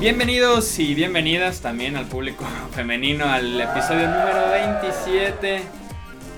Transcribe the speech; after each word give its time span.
Bienvenidos 0.00 0.78
y 0.78 0.94
bienvenidas 0.94 1.60
también 1.60 1.96
al 1.96 2.06
público 2.06 2.44
femenino 2.74 3.26
al 3.26 3.60
episodio 3.60 4.08
número 4.08 4.50
27 4.50 5.60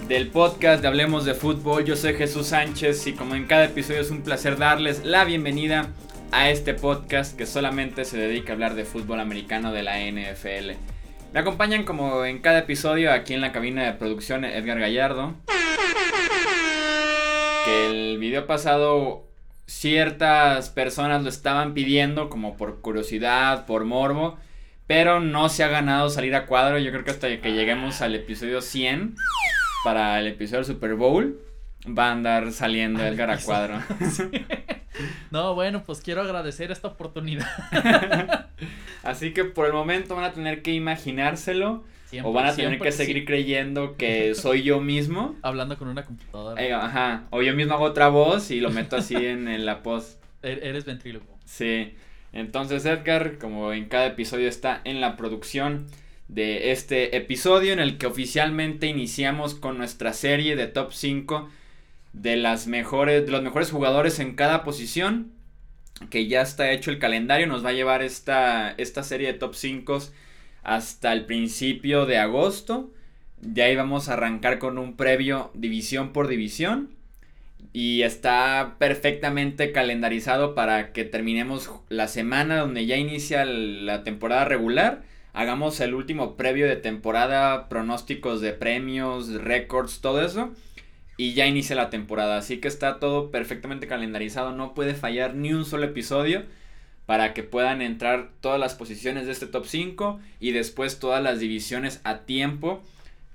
del 0.09 0.29
podcast 0.29 0.83
de 0.83 0.88
Hablemos 0.88 1.25
de 1.25 1.35
Fútbol. 1.35 1.85
Yo 1.85 1.95
soy 1.95 2.14
Jesús 2.14 2.48
Sánchez 2.48 3.06
y 3.06 3.12
como 3.12 3.37
en 3.37 3.46
cada 3.46 3.67
episodio 3.67 4.01
es 4.01 4.11
un 4.11 4.23
placer 4.23 4.59
darles 4.59 5.05
la 5.05 5.25
bienvenida 5.25 5.91
a 6.33 6.51
este 6.51 6.75
podcast 6.75 7.37
que 7.37 7.47
solamente 7.47 8.05
se 8.05 8.17
dedica 8.17 8.53
a 8.53 8.55
hablar 8.55 8.75
de 8.75 8.85
fútbol 8.85 9.21
americano 9.21 9.73
de 9.73 9.85
la 9.85 10.01
NFL. 10.01 10.73
Me 11.33 11.41
acompañan 11.41 11.85
como 11.85 12.25
en 12.25 12.41
cada 12.41 12.59
episodio 12.59 13.13
aquí 13.13 13.33
en 13.33 13.41
la 13.41 13.53
cabina 13.53 13.85
de 13.85 13.93
producción 13.93 14.45
Edgar 14.45 14.81
Gallardo. 14.81 15.35
Que 17.65 17.87
el 17.87 18.19
video 18.19 18.47
pasado 18.47 19.29
ciertas 19.66 20.70
personas 20.70 21.23
lo 21.23 21.29
estaban 21.29 21.75
pidiendo 21.75 22.29
como 22.29 22.57
por 22.57 22.80
curiosidad, 22.80 23.66
por 23.66 23.84
morbo, 23.84 24.37
pero 24.87 25.20
no 25.20 25.48
se 25.48 25.65
ha 25.65 25.69
ganado 25.69 26.11
salir 26.11 26.34
a 26.34 26.47
cuadro. 26.47 26.79
Yo 26.79 26.91
creo 26.91 27.05
que 27.05 27.11
hasta 27.11 27.41
que 27.41 27.53
lleguemos 27.53 28.03
al 28.03 28.15
episodio 28.15 28.61
100 28.61 29.15
para 29.84 30.19
el 30.20 30.27
episodio 30.27 30.59
del 30.59 30.75
Super 30.75 30.95
Bowl 30.95 31.41
va 31.87 32.09
a 32.09 32.12
andar 32.12 32.53
saliendo 32.53 33.05
Edgar 33.05 33.30
a 33.30 33.39
cuadro. 33.39 33.83
No, 35.31 35.55
bueno, 35.55 35.83
pues 35.84 36.03
quiero 36.03 36.20
agradecer 36.20 36.70
esta 36.70 36.89
oportunidad. 36.89 37.48
Así 39.03 39.33
que 39.33 39.45
por 39.45 39.67
el 39.67 39.73
momento 39.73 40.15
van 40.15 40.27
a 40.27 40.33
tener 40.33 40.61
que 40.62 40.73
imaginárselo. 40.73 41.83
O 42.23 42.33
van 42.33 42.47
a 42.47 42.55
tener 42.55 42.79
que 42.79 42.93
seguir 42.93 43.25
creyendo 43.25 43.97
que 43.97 44.34
soy 44.34 44.62
yo 44.62 44.80
mismo. 44.80 45.37
Hablando 45.43 45.79
con 45.79 45.89
una 45.89 46.05
computadora. 46.05 46.62
Eh, 46.62 46.73
ajá. 46.73 47.25
O 47.30 47.43
yo 47.43 47.55
mismo 47.55 47.75
hago 47.75 47.84
otra 47.84 48.09
voz 48.09 48.51
y 48.51 48.61
lo 48.61 48.70
meto 48.70 48.97
así 48.97 49.15
en, 49.27 49.65
la 49.65 49.83
post. 49.83 50.23
Er, 50.43 50.61
eres 50.62 50.84
ventríloco. 50.84 51.39
Sí. 51.45 51.95
Entonces 52.33 52.84
Edgar, 52.84 53.39
como 53.39 53.73
en 53.73 53.86
cada 53.86 54.06
episodio, 54.06 54.48
está 54.48 54.81
en 54.84 55.01
la 55.01 55.17
producción 55.17 55.86
de 56.28 56.73
este 56.73 57.17
episodio 57.17 57.73
en 57.73 57.78
el 57.78 57.98
que 57.98 58.06
oficialmente 58.06 58.86
iniciamos 58.86 59.55
con 59.55 59.77
nuestra 59.77 60.12
serie 60.12 60.56
de 60.56 60.67
top 60.67 60.92
5 60.92 61.51
de 62.14 62.36
las 62.36 62.67
mejores, 62.67 63.27
de 63.27 63.33
los 63.33 63.42
mejores 63.42 63.70
jugadores 63.70 64.19
en 64.19 64.34
cada 64.34 64.64
posición. 64.64 65.33
Que 66.11 66.27
ya 66.27 66.42
está 66.42 66.73
hecho 66.73 66.91
el 66.91 66.98
calendario. 66.98 67.47
Nos 67.47 67.64
va 67.64 67.69
a 67.69 67.75
llevar 67.75 68.03
esta, 68.03 68.73
esta 68.77 69.03
serie 69.03 69.29
de 69.33 69.39
top 69.39 69.55
5 69.55 69.98
hasta 70.62 71.12
el 71.12 71.27
principio 71.27 72.06
de 72.06 72.18
agosto. 72.18 72.91
De 73.41 73.62
ahí 73.62 73.77
vamos 73.77 74.08
a 74.08 74.14
arrancar 74.14 74.58
con 74.58 74.78
un 74.78 74.96
previo 74.96 75.50
división 75.55 76.12
por 76.12 76.28
división. 76.28 76.91
Y 77.72 78.02
está 78.02 78.77
perfectamente 78.78 79.72
calendarizado 79.72 80.55
para 80.55 80.92
que 80.92 81.05
terminemos 81.05 81.70
la 81.88 82.06
semana 82.08 82.58
donde 82.58 82.86
ya 82.86 82.96
inicia 82.96 83.44
la 83.44 84.05
temporada 84.05 84.44
regular. 84.44 85.02
Hagamos 85.33 85.80
el 85.80 85.94
último 85.94 86.36
previo 86.36 86.66
de 86.66 86.77
temporada, 86.77 87.70
pronósticos 87.70 88.42
de 88.42 88.52
premios, 88.52 89.33
récords, 89.33 90.00
todo 90.02 90.22
eso 90.22 90.52
y 91.16 91.34
ya 91.34 91.46
inicia 91.46 91.77
la 91.77 91.90
temporada. 91.90 92.38
Así 92.38 92.58
que 92.58 92.68
está 92.68 92.98
todo 92.98 93.30
perfectamente 93.30 93.86
calendarizado. 93.86 94.52
No 94.52 94.74
puede 94.74 94.94
fallar 94.94 95.34
ni 95.34 95.52
un 95.52 95.64
solo 95.64 95.84
episodio 95.84 96.42
para 97.06 97.34
que 97.34 97.42
puedan 97.42 97.83
entrar 97.83 98.31
todas 98.41 98.61
las 98.61 98.75
posiciones 98.75 99.27
de 99.27 99.33
este 99.33 99.47
top 99.47 99.67
5 99.67 100.20
y 100.41 100.53
después 100.53 100.98
todas 100.98 101.22
las 101.22 101.41
divisiones 101.41 102.00
a 102.05 102.20
tiempo 102.20 102.83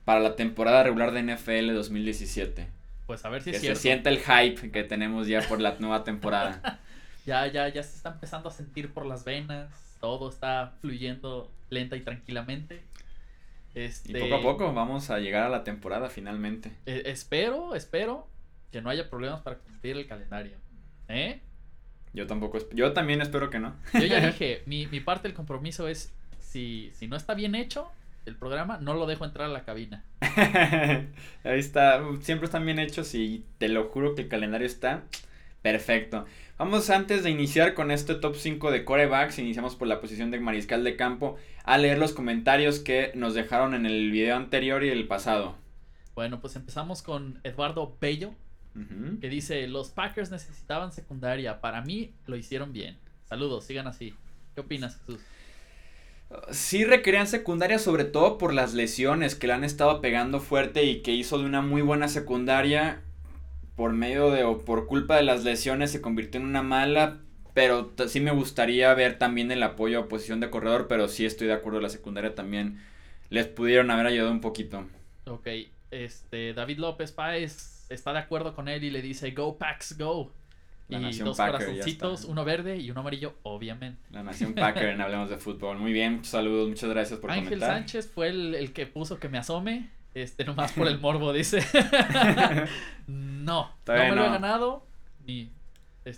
para 0.06 0.20
la 0.20 0.36
temporada 0.36 0.84
regular 0.84 1.12
de 1.12 1.23
NFL 1.23 1.73
2017. 1.73 2.68
Pues 3.06 3.23
a 3.26 3.30
ver 3.30 3.42
si 3.42 3.52
que 3.52 3.58
es 3.58 3.62
cierto. 3.62 3.78
se 3.78 3.82
sienta 3.82 4.10
el 4.10 4.20
hype 4.20 4.72
que 4.72 4.84
tenemos 4.84 5.28
ya 5.28 5.42
por 5.42 5.62
la 5.62 5.76
nueva 5.80 6.04
temporada. 6.04 6.80
ya, 7.26 7.48
ya, 7.48 7.68
ya 7.70 7.84
se 7.84 7.95
está 7.95 8.10
empezando 8.10 8.50
a 8.50 8.52
sentir 8.52 8.94
por 8.94 9.06
las 9.06 9.23
venas. 9.26 9.70
Todo 10.00 10.30
está 10.30 10.73
fluyendo 10.82 11.52
lenta 11.70 11.95
y 11.95 12.02
tranquilamente. 12.02 12.84
Este, 13.73 14.17
y 14.17 14.22
poco 14.22 14.36
a 14.36 14.42
poco 14.42 14.73
vamos 14.73 15.10
a 15.10 15.20
llegar 15.20 15.44
a 15.44 15.49
la 15.49 15.64
temporada 15.64 16.10
finalmente. 16.10 16.72
Eh, 16.86 17.04
espero, 17.05 17.76
espero 17.76 18.28
que 18.72 18.82
no 18.82 18.89
haya 18.89 19.10
problemas 19.10 19.42
para 19.42 19.58
cumplir 19.58 19.98
el 19.98 20.08
calendario. 20.08 20.58
¿Eh? 21.08 21.42
Yo 22.17 22.26
tampoco, 22.26 22.58
yo 22.73 22.94
también 22.94 23.22
espero 23.22 23.52
que 23.52 23.60
no. 23.60 23.76
Yo 23.94 24.05
ya 24.05 24.20
dije, 24.26 24.64
mi, 24.66 24.88
parte 25.02 25.28
del 25.28 25.36
compromiso 25.36 25.88
es, 25.88 26.11
si, 26.39 26.89
si 26.95 27.08
no 27.08 27.16
está 27.16 27.36
bien 27.36 27.54
hecho 27.54 27.92
el 28.26 28.36
programa, 28.36 28.80
no 28.80 28.95
lo 28.95 29.05
dejo 29.05 29.23
entrar 29.23 29.48
a 29.48 29.54
la 29.54 29.64
cabina. 29.64 30.04
Ahí 31.44 31.60
está, 31.60 32.02
siempre 32.22 32.45
están 32.45 32.66
bien 32.66 32.80
hechos 32.80 33.14
y 33.14 33.45
te 33.60 33.70
lo 33.70 33.89
juro 33.89 34.16
que 34.16 34.23
el 34.23 34.30
calendario 34.30 34.66
está 34.66 35.04
perfecto. 35.61 36.26
Vamos 36.58 36.89
antes 36.89 37.23
de 37.23 37.30
iniciar 37.30 37.76
con 37.76 37.92
este 37.92 38.16
top 38.16 38.36
5 38.36 38.72
de 38.72 38.84
corebacks, 38.84 39.38
iniciamos 39.38 39.76
por 39.76 39.88
la 39.88 40.02
posición 40.02 40.32
de 40.32 40.39
mariscal 40.39 40.84
de 40.84 40.95
campo, 40.95 41.38
a 41.66 41.78
leer 41.78 41.99
los 41.99 42.14
comentarios 42.14 42.80
que 42.80 43.11
nos 43.14 43.36
dejaron 43.36 43.76
en 43.76 43.86
el 43.86 44.10
video 44.10 44.38
anterior 44.38 44.84
y 44.84 44.89
el 44.89 45.08
pasado. 45.08 45.55
Bueno, 46.16 46.42
pues 46.42 46.55
empezamos 46.55 47.04
con 47.04 47.39
Eduardo 47.44 47.95
Bello, 48.02 48.34
que 49.20 49.30
dice, 49.30 49.67
los 49.67 49.89
Packers 49.89 50.32
necesitaban 50.32 50.92
secundaria, 50.92 51.61
para 51.61 51.82
mí 51.82 52.14
lo 52.26 52.36
hicieron 52.36 52.73
bien. 52.73 52.98
Saludos, 53.27 53.65
sigan 53.65 53.88
así. 53.88 54.14
¿Qué 54.55 54.61
opinas, 54.61 54.98
Jesús? 54.98 55.21
Sí 56.52 56.83
requerían 56.83 57.27
secundaria 57.27 57.80
sobre 57.80 58.04
todo 58.04 58.37
por 58.37 58.54
las 58.54 58.73
lesiones 58.73 59.36
que 59.36 59.48
le 59.48 59.54
han 59.54 59.64
estado 59.64 60.02
pegando 60.02 60.39
fuerte 60.39 60.83
y 60.83 61.02
que 61.02 61.14
hizo 61.14 61.37
de 61.37 61.45
una 61.45 61.61
muy 61.61 61.82
buena 61.82 62.10
secundaria 62.10 63.02
por 63.76 63.93
medio 63.93 64.32
de 64.32 64.43
o 64.43 64.66
por 64.66 64.87
culpa 64.87 65.16
de 65.16 65.23
las 65.23 65.43
lesiones 65.43 65.92
se 65.92 66.02
convirtió 66.02 66.42
en 66.42 66.48
una 66.48 66.64
mala, 66.64 67.20
pero 67.54 67.93
sí 68.08 68.20
me 68.20 68.32
gustaría 68.32 68.93
ver 68.93 69.17
también 69.17 69.52
el 69.52 69.64
apoyo 69.64 69.99
a 69.99 70.08
posición 70.10 70.39
de 70.39 70.49
corredor, 70.49 70.87
pero 70.87 71.08
sí 71.08 71.26
estoy 71.26 71.48
de 71.48 71.54
acuerdo, 71.54 71.80
la 71.80 71.89
secundaria 71.89 72.36
también 72.36 72.82
les 73.30 73.48
pudieron 73.48 73.92
haber 73.92 74.08
ayudado 74.08 74.32
un 74.32 74.42
poquito. 74.42 74.86
Ok, 75.26 75.48
este, 75.92 76.54
David 76.54 76.80
López 76.80 77.11
Páez 77.11 77.77
está 77.89 78.14
de 78.14 78.20
acuerdo 78.20 78.55
con 78.55 78.67
él 78.67 78.83
y 78.83 78.89
le 78.89 79.02
dice, 79.02 79.31
go 79.31 79.58
Packs, 79.58 79.98
go. 79.98 80.31
y 80.89 81.17
dos 81.20 81.37
corazoncitos, 81.37 82.25
uno 82.25 82.45
verde 82.45 82.77
y 82.77 82.92
uno 82.92 83.02
amarillo, 83.02 83.36
obviamente. 83.43 84.02
La 84.11 84.23
Nación 84.23 84.53
Packer 84.53 84.89
en 84.89 85.02
Hablemos 85.02 85.30
de 85.30 85.37
Fútbol. 85.37 85.77
Muy 85.77 85.93
bien, 85.93 86.15
muchos 86.15 86.30
saludos, 86.30 86.70
muchas 86.70 86.89
gracias 86.89 87.20
por 87.20 87.31
Ángel 87.31 87.59
Sánchez 87.59 88.11
fue 88.14 88.30
el, 88.30 88.55
el, 88.55 88.73
que 88.73 88.86
puso 88.86 89.20
que 89.20 89.30
me 89.30 89.37
asome. 89.37 89.89
Este, 90.14 90.45
nomás 90.45 90.71
por 90.71 90.87
el 90.87 90.99
morbo, 90.99 91.31
dice. 91.31 91.59
no, 93.08 93.71
no 93.86 93.93
me 93.93 94.15
lo 94.15 94.25
he 94.25 94.30
ganado. 94.30 94.83
Mi, 95.25 95.52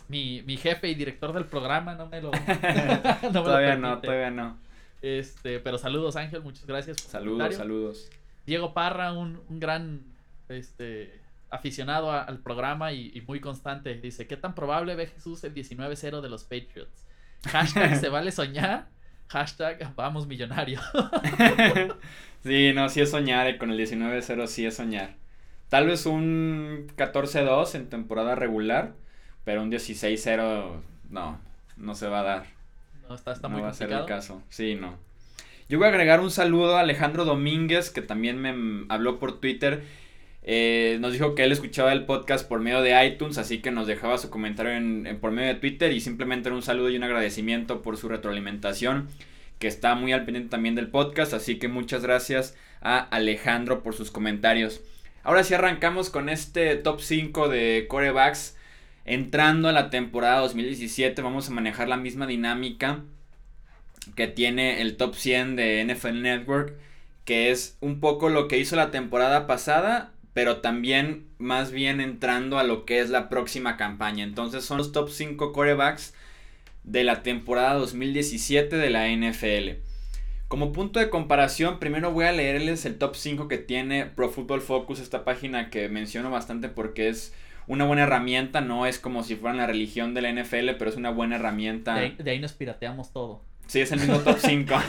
mi, 0.08 0.42
mi, 0.44 0.58
jefe 0.58 0.88
y 0.88 0.96
director 0.96 1.34
del 1.34 1.46
programa 1.46 1.96
no 1.96 2.08
me 2.08 2.22
lo. 2.22 2.32
todavía 3.34 3.76
no, 3.76 4.00
todavía 4.00 4.32
no. 4.32 4.58
Este, 5.02 5.60
pero 5.60 5.78
saludos, 5.78 6.16
Ángel, 6.16 6.42
muchas 6.42 6.66
gracias. 6.66 7.02
saludos, 7.02 7.56
saludos. 7.56 8.10
Diego 8.46 8.74
Parra, 8.74 9.12
un, 9.14 9.42
un 9.50 9.60
gran 9.60 10.02
este, 10.50 11.20
aficionado 11.50 12.12
al 12.12 12.40
programa 12.40 12.92
y, 12.92 13.12
y, 13.14 13.22
muy 13.22 13.40
constante. 13.40 13.96
Dice: 13.96 14.28
¿Qué 14.28 14.38
tan 14.38 14.56
probable 14.56 14.96
ve 14.96 15.08
Jesús 15.08 15.44
el 15.44 15.54
19-0 15.54 16.22
de 16.22 16.30
los 16.30 16.44
Patriots? 16.44 17.06
Hashtag 17.48 17.96
se 18.00 18.10
vale 18.10 18.32
soñar. 18.32 18.88
Hashtag 19.28 19.94
vamos 19.96 20.28
millonario. 20.28 20.80
sí, 22.44 22.72
no, 22.74 22.90
sí 22.90 23.02
es 23.02 23.12
soñar. 23.12 23.50
Y 23.50 23.58
con 23.58 23.72
el 23.72 23.80
19-0 23.80 24.48
sí 24.48 24.66
es 24.66 24.76
soñar. 24.76 25.16
Tal 25.70 25.86
vez 25.86 26.06
un 26.06 26.88
14-2 26.98 27.76
en 27.76 27.90
temporada 27.90 28.36
regular. 28.36 28.94
Pero 29.46 29.64
un 29.64 29.72
16-0 29.72 30.82
no, 31.10 31.40
no 31.78 31.96
se 31.96 32.08
va 32.08 32.20
a 32.20 32.24
dar. 32.24 32.46
No, 33.08 33.16
está, 33.16 33.32
está 33.32 33.48
no 33.48 33.62
va 33.62 33.70
a 33.70 33.74
ser 33.74 33.92
el 33.92 34.06
caso. 34.06 34.44
Sí, 34.50 34.76
no. 34.76 34.98
Yo 35.70 35.78
voy 35.78 35.86
a 35.86 35.90
agregar 35.90 36.20
un 36.20 36.32
saludo 36.32 36.78
a 36.78 36.82
Alejandro 36.82 37.26
Domínguez, 37.26 37.92
que 37.92 38.02
también 38.02 38.40
me 38.40 38.86
habló 38.90 39.20
por 39.20 39.40
Twitter. 39.40 39.84
Eh, 40.44 40.98
nos 41.02 41.14
dijo 41.14 41.36
que 41.36 41.44
él 41.44 41.52
escuchaba 41.52 41.92
el 41.92 42.06
podcast 42.06 42.48
por 42.48 42.60
medio 42.62 42.82
de 42.82 43.06
iTunes, 43.06 43.38
así 43.38 43.60
que 43.60 43.72
nos 43.72 43.88
dejaba 43.88 44.18
su 44.18 44.30
comentario 44.30 44.72
en, 44.72 45.18
por 45.20 45.32
medio 45.32 45.50
de 45.50 45.60
Twitter 45.60 45.92
y 45.92 46.00
simplemente 46.00 46.50
un 46.50 46.62
saludo 46.62 46.90
y 46.90 46.96
un 46.96 47.04
agradecimiento 47.04 47.82
por 47.82 47.98
su 47.98 48.08
retroalimentación, 48.08 49.10
que 49.60 49.68
está 49.68 49.96
muy 49.96 50.14
al 50.14 50.26
pendiente 50.26 50.50
también 50.50 50.76
del 50.76 50.88
podcast, 50.88 51.34
así 51.34 51.60
que 51.60 51.68
muchas 51.68 52.04
gracias 52.04 52.56
a 52.82 53.00
Alejandro 53.00 53.84
por 53.84 53.94
sus 53.94 54.12
comentarios. 54.12 54.82
Ahora 55.24 55.44
sí 55.44 55.54
arrancamos 55.54 56.10
con 56.10 56.30
este 56.30 56.76
top 56.76 57.02
5 57.02 57.50
de 57.50 57.86
corebacks. 57.88 58.56
Entrando 59.06 59.70
a 59.70 59.72
la 59.72 59.90
temporada 59.90 60.40
2017 60.40 61.22
vamos 61.22 61.48
a 61.48 61.52
manejar 61.52 61.88
la 61.88 61.98
misma 61.98 62.28
dinámica 62.28 63.04
que 64.16 64.28
tiene 64.28 64.82
el 64.82 64.98
top 64.98 65.16
100 65.16 65.56
de 65.56 65.86
NFL 65.86 66.22
Network, 66.22 66.74
que 67.26 67.52
es 67.52 67.78
un 67.82 68.00
poco 68.00 68.30
lo 68.30 68.48
que 68.48 68.58
hizo 68.58 68.76
la 68.76 68.92
temporada 68.92 69.46
pasada, 69.48 70.12
pero 70.34 70.58
también 70.58 71.28
más 71.38 71.72
bien 71.72 72.02
entrando 72.02 72.60
a 72.60 72.64
lo 72.64 72.86
que 72.86 73.00
es 73.00 73.10
la 73.10 73.30
próxima 73.30 73.78
campaña. 73.78 74.24
Entonces 74.24 74.64
son 74.64 74.78
los 74.78 74.92
top 74.92 75.10
5 75.10 75.54
corebacks 75.54 76.14
de 76.84 77.04
la 77.04 77.24
temporada 77.24 77.74
2017 77.76 78.78
de 78.78 78.90
la 78.90 79.08
NFL. 79.08 79.82
Como 80.48 80.72
punto 80.72 81.00
de 81.00 81.10
comparación, 81.10 81.80
primero 81.80 82.12
voy 82.12 82.26
a 82.26 82.32
leerles 82.32 82.86
el 82.86 82.98
top 82.98 83.16
5 83.16 83.48
que 83.48 83.60
tiene 83.60 84.06
Pro 84.06 84.30
Football 84.30 84.62
Focus, 84.62 85.00
esta 85.00 85.24
página 85.24 85.70
que 85.70 85.90
menciono 85.90 86.32
bastante 86.32 86.70
porque 86.70 87.10
es 87.10 87.34
una 87.68 87.86
buena 87.86 88.04
herramienta, 88.04 88.62
no 88.62 88.88
es 88.88 88.98
como 88.98 89.22
si 89.22 89.36
fuera 89.36 89.56
la 89.56 89.68
religión 89.68 90.16
de 90.16 90.24
la 90.24 90.32
NFL, 90.32 90.72
pero 90.80 90.90
es 90.90 90.98
una 90.98 91.12
buena 91.12 91.36
herramienta. 91.36 91.94
De 91.94 92.02
ahí, 92.02 92.16
de 92.18 92.32
ahí 92.32 92.40
nos 92.40 92.54
pirateamos 92.54 93.14
todo. 93.14 93.44
Sí, 93.68 93.82
es 93.82 93.92
el 93.92 94.00
mismo 94.00 94.18
top 94.20 94.38
5. 94.40 94.74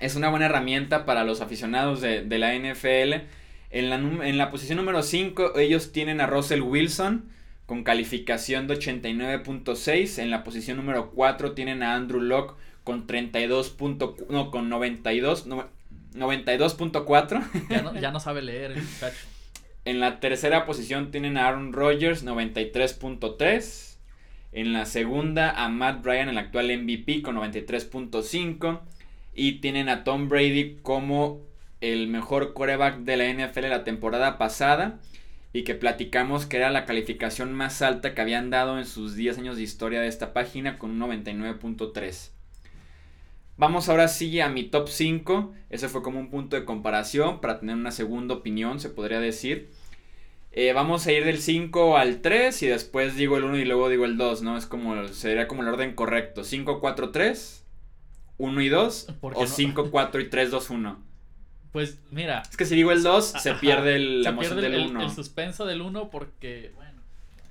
es 0.00 0.16
una 0.16 0.30
buena 0.30 0.46
herramienta 0.46 1.04
para 1.04 1.24
los 1.24 1.42
aficionados 1.42 2.00
de, 2.00 2.22
de 2.22 2.38
la 2.38 2.54
NFL. 2.54 3.26
En 3.70 3.90
la, 3.90 3.96
en 3.96 4.38
la 4.38 4.50
posición 4.50 4.76
número 4.78 5.02
5 5.02 5.58
ellos 5.58 5.92
tienen 5.92 6.20
a 6.20 6.26
Russell 6.26 6.62
Wilson 6.62 7.30
con 7.66 7.82
calificación 7.82 8.68
de 8.68 8.78
89.6. 8.78 10.22
En 10.22 10.30
la 10.30 10.44
posición 10.44 10.76
número 10.76 11.10
4 11.10 11.52
tienen 11.52 11.82
a 11.82 11.94
Andrew 11.94 12.20
Locke 12.20 12.54
con 12.84 13.06
32. 13.06 13.76
no, 14.30 14.50
con 14.50 14.68
92. 14.68 15.46
92.4. 15.48 17.44
Ya, 17.68 17.82
no, 17.82 17.94
ya 17.94 18.10
no 18.10 18.20
sabe 18.26 18.42
leer 18.42 18.72
el 18.72 18.82
muchacho. 18.82 19.26
En 19.84 20.00
la 20.00 20.18
tercera 20.20 20.66
posición 20.66 21.10
tienen 21.10 21.36
a 21.36 21.46
Aaron 21.46 21.72
Rodgers, 21.72 22.24
93.3. 22.24 23.96
En 24.52 24.72
la 24.72 24.86
segunda 24.86 25.50
a 25.50 25.68
Matt 25.68 26.04
Ryan, 26.04 26.30
el 26.30 26.38
actual 26.38 26.76
MVP, 26.76 27.22
con 27.22 27.36
93.5. 27.36 28.80
Y 29.34 29.60
tienen 29.60 29.88
a 29.88 30.02
Tom 30.02 30.28
Brady 30.28 30.78
como 30.82 31.42
el 31.80 32.08
mejor 32.08 32.54
coreback 32.54 32.98
de 32.98 33.16
la 33.16 33.28
NFL 33.28 33.68
la 33.68 33.84
temporada 33.84 34.38
pasada. 34.38 35.00
Y 35.52 35.64
que 35.64 35.74
platicamos 35.74 36.44
que 36.44 36.58
era 36.58 36.70
la 36.70 36.84
calificación 36.84 37.54
más 37.54 37.80
alta 37.80 38.14
que 38.14 38.20
habían 38.20 38.50
dado 38.50 38.78
en 38.78 38.84
sus 38.84 39.14
10 39.14 39.38
años 39.38 39.56
de 39.56 39.62
historia 39.62 40.00
de 40.00 40.08
esta 40.08 40.34
página 40.34 40.78
con 40.78 40.90
un 40.90 40.98
99.3. 41.00 42.30
Vamos 43.56 43.88
ahora 43.88 44.08
sí 44.08 44.38
a 44.40 44.50
mi 44.50 44.64
top 44.64 44.88
5. 44.88 45.54
Ese 45.70 45.88
fue 45.88 46.02
como 46.02 46.20
un 46.20 46.28
punto 46.28 46.56
de 46.56 46.66
comparación 46.66 47.40
para 47.40 47.58
tener 47.58 47.74
una 47.74 47.90
segunda 47.90 48.34
opinión, 48.34 48.80
se 48.80 48.90
podría 48.90 49.18
decir. 49.18 49.70
Eh, 50.52 50.72
vamos 50.72 51.06
a 51.06 51.12
ir 51.12 51.24
del 51.24 51.38
5 51.38 51.96
al 51.96 52.20
3 52.20 52.62
y 52.62 52.66
después 52.66 53.16
digo 53.16 53.36
el 53.36 53.44
1 53.44 53.58
y 53.58 53.64
luego 53.64 53.88
digo 53.88 54.04
el 54.04 54.18
2, 54.18 54.42
¿no? 54.42 54.58
Es 54.58 54.66
como, 54.66 55.08
sería 55.08 55.48
como 55.48 55.62
el 55.62 55.68
orden 55.68 55.94
correcto. 55.94 56.44
5, 56.44 56.80
4, 56.80 57.10
3, 57.10 57.64
1 58.38 58.60
y 58.60 58.68
2 58.68 59.06
o 59.20 59.46
5, 59.46 59.90
4 59.90 60.20
y 60.20 60.30
3, 60.30 60.50
2, 60.50 60.70
1. 60.70 61.02
Pues 61.76 61.98
mira. 62.10 62.40
Es 62.48 62.56
que 62.56 62.64
si 62.64 62.74
digo 62.74 62.90
el 62.90 63.02
2 63.02 63.34
se 63.38 63.52
pierde 63.56 63.96
el, 63.96 64.22
la 64.22 64.30
emoción 64.30 64.58
del 64.62 64.86
1. 64.86 65.02
El, 65.02 65.10
suspenso 65.10 65.66
del 65.66 65.82
1 65.82 66.08
porque, 66.08 66.72
bueno. 66.74 67.02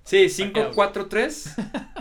Sí, 0.03 0.29
5, 0.29 0.71
4, 0.73 1.05
3, 1.05 1.55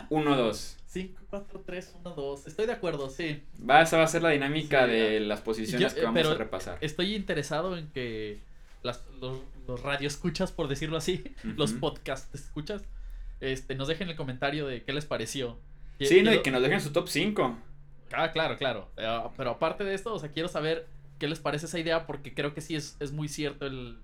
1, 0.08 0.36
2. 0.36 0.76
5, 0.86 1.22
4, 1.28 1.62
3, 1.66 1.96
1, 2.02 2.14
2. 2.14 2.46
Estoy 2.46 2.64
de 2.64 2.72
acuerdo, 2.72 3.10
sí. 3.10 3.42
Va, 3.68 3.82
esa 3.82 3.98
va 3.98 4.04
a 4.04 4.06
ser 4.06 4.22
la 4.22 4.30
dinámica 4.30 4.86
sí, 4.86 4.92
de 4.92 5.20
las 5.20 5.42
posiciones 5.42 5.92
Yo, 5.92 6.00
que 6.00 6.06
vamos 6.06 6.26
a 6.26 6.32
repasar. 6.32 6.78
Estoy 6.80 7.14
interesado 7.14 7.76
en 7.76 7.88
que 7.88 8.38
las, 8.82 9.02
los, 9.20 9.42
los 9.68 9.82
radioescuchas, 9.82 10.50
por 10.50 10.68
decirlo 10.68 10.96
así, 10.96 11.24
uh 11.26 11.28
-huh. 11.48 11.56
los 11.58 11.74
podcast 11.74 12.34
escuchas, 12.34 12.84
este, 13.40 13.74
nos 13.74 13.86
dejen 13.86 14.08
el 14.08 14.16
comentario 14.16 14.66
de 14.66 14.82
qué 14.82 14.94
les 14.94 15.04
pareció. 15.04 15.58
Sí, 16.00 16.22
no, 16.22 16.32
y 16.32 16.40
que 16.40 16.50
nos 16.50 16.62
dejen 16.62 16.80
su 16.80 16.90
top 16.90 17.06
5. 17.06 17.58
Ah, 18.12 18.32
claro, 18.32 18.56
claro. 18.56 18.88
Uh, 18.96 19.28
pero 19.36 19.50
aparte 19.50 19.84
de 19.84 19.92
esto, 19.92 20.14
o 20.14 20.18
sea, 20.18 20.30
quiero 20.30 20.48
saber 20.48 20.86
qué 21.24 21.28
les 21.28 21.40
parece 21.40 21.64
esa 21.64 21.78
idea, 21.78 22.06
porque 22.06 22.34
creo 22.34 22.52
que 22.52 22.60
sí 22.60 22.76
es, 22.76 22.98
es 23.00 23.12
muy 23.12 23.28
cierto 23.28 23.64
el 23.64 23.96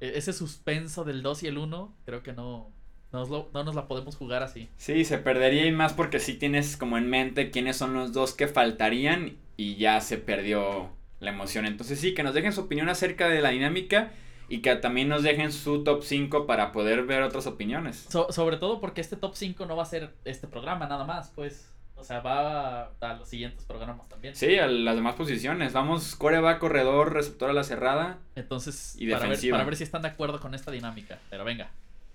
ese 0.00 0.34
suspenso 0.34 1.02
del 1.02 1.22
2 1.22 1.44
y 1.44 1.46
el 1.46 1.56
1, 1.56 1.94
creo 2.04 2.22
que 2.22 2.34
no, 2.34 2.70
no 3.10 3.20
nos, 3.20 3.30
lo, 3.30 3.48
no 3.54 3.64
nos, 3.64 3.74
la 3.74 3.88
podemos 3.88 4.16
jugar 4.16 4.42
así. 4.42 4.68
Sí, 4.76 5.06
se 5.06 5.16
perdería 5.16 5.64
y 5.64 5.72
más 5.72 5.94
porque 5.94 6.20
sí 6.20 6.34
tienes 6.34 6.76
como 6.76 6.98
en 6.98 7.08
mente 7.08 7.50
quiénes 7.50 7.78
son 7.78 7.94
los 7.94 8.12
dos 8.12 8.34
que 8.34 8.48
faltarían 8.48 9.38
y 9.56 9.76
ya 9.76 10.02
se 10.02 10.18
perdió 10.18 10.90
la 11.20 11.30
emoción. 11.30 11.64
Entonces 11.64 11.98
sí, 11.98 12.12
que 12.12 12.22
nos 12.22 12.34
dejen 12.34 12.52
su 12.52 12.60
opinión 12.60 12.90
acerca 12.90 13.30
de 13.30 13.40
la 13.40 13.48
dinámica 13.48 14.12
y 14.50 14.60
que 14.60 14.76
también 14.76 15.08
nos 15.08 15.22
dejen 15.22 15.50
su 15.50 15.84
top 15.84 16.02
5 16.04 16.46
para 16.46 16.70
poder 16.70 17.04
ver 17.04 17.22
otras 17.22 17.46
opiniones. 17.46 18.06
So, 18.10 18.30
sobre 18.30 18.58
todo 18.58 18.78
porque 18.78 19.00
este 19.00 19.16
top 19.16 19.34
5 19.34 19.64
no 19.64 19.74
va 19.74 19.84
a 19.84 19.86
ser 19.86 20.12
este 20.26 20.48
programa 20.48 20.86
nada 20.86 21.06
más, 21.06 21.32
pues. 21.34 21.72
O 21.98 22.04
sea, 22.04 22.20
va 22.20 22.92
a, 23.00 23.14
los 23.14 23.28
siguientes 23.28 23.64
programas 23.64 24.08
también. 24.08 24.34
Sí, 24.34 24.56
a 24.56 24.66
las 24.68 24.94
demás 24.94 25.16
posiciones. 25.16 25.72
Vamos, 25.72 26.14
coreback, 26.14 26.58
corredor, 26.58 27.12
receptor 27.12 27.50
a 27.50 27.52
la 27.52 27.64
cerrada. 27.64 28.18
Entonces, 28.36 28.94
y 28.98 29.10
para, 29.10 29.28
ver, 29.28 29.50
para 29.50 29.64
ver 29.64 29.76
si 29.76 29.84
están 29.84 30.02
de 30.02 30.08
acuerdo 30.08 30.40
con 30.40 30.54
esta 30.54 30.70
dinámica. 30.70 31.18
Pero 31.28 31.44
venga. 31.44 31.70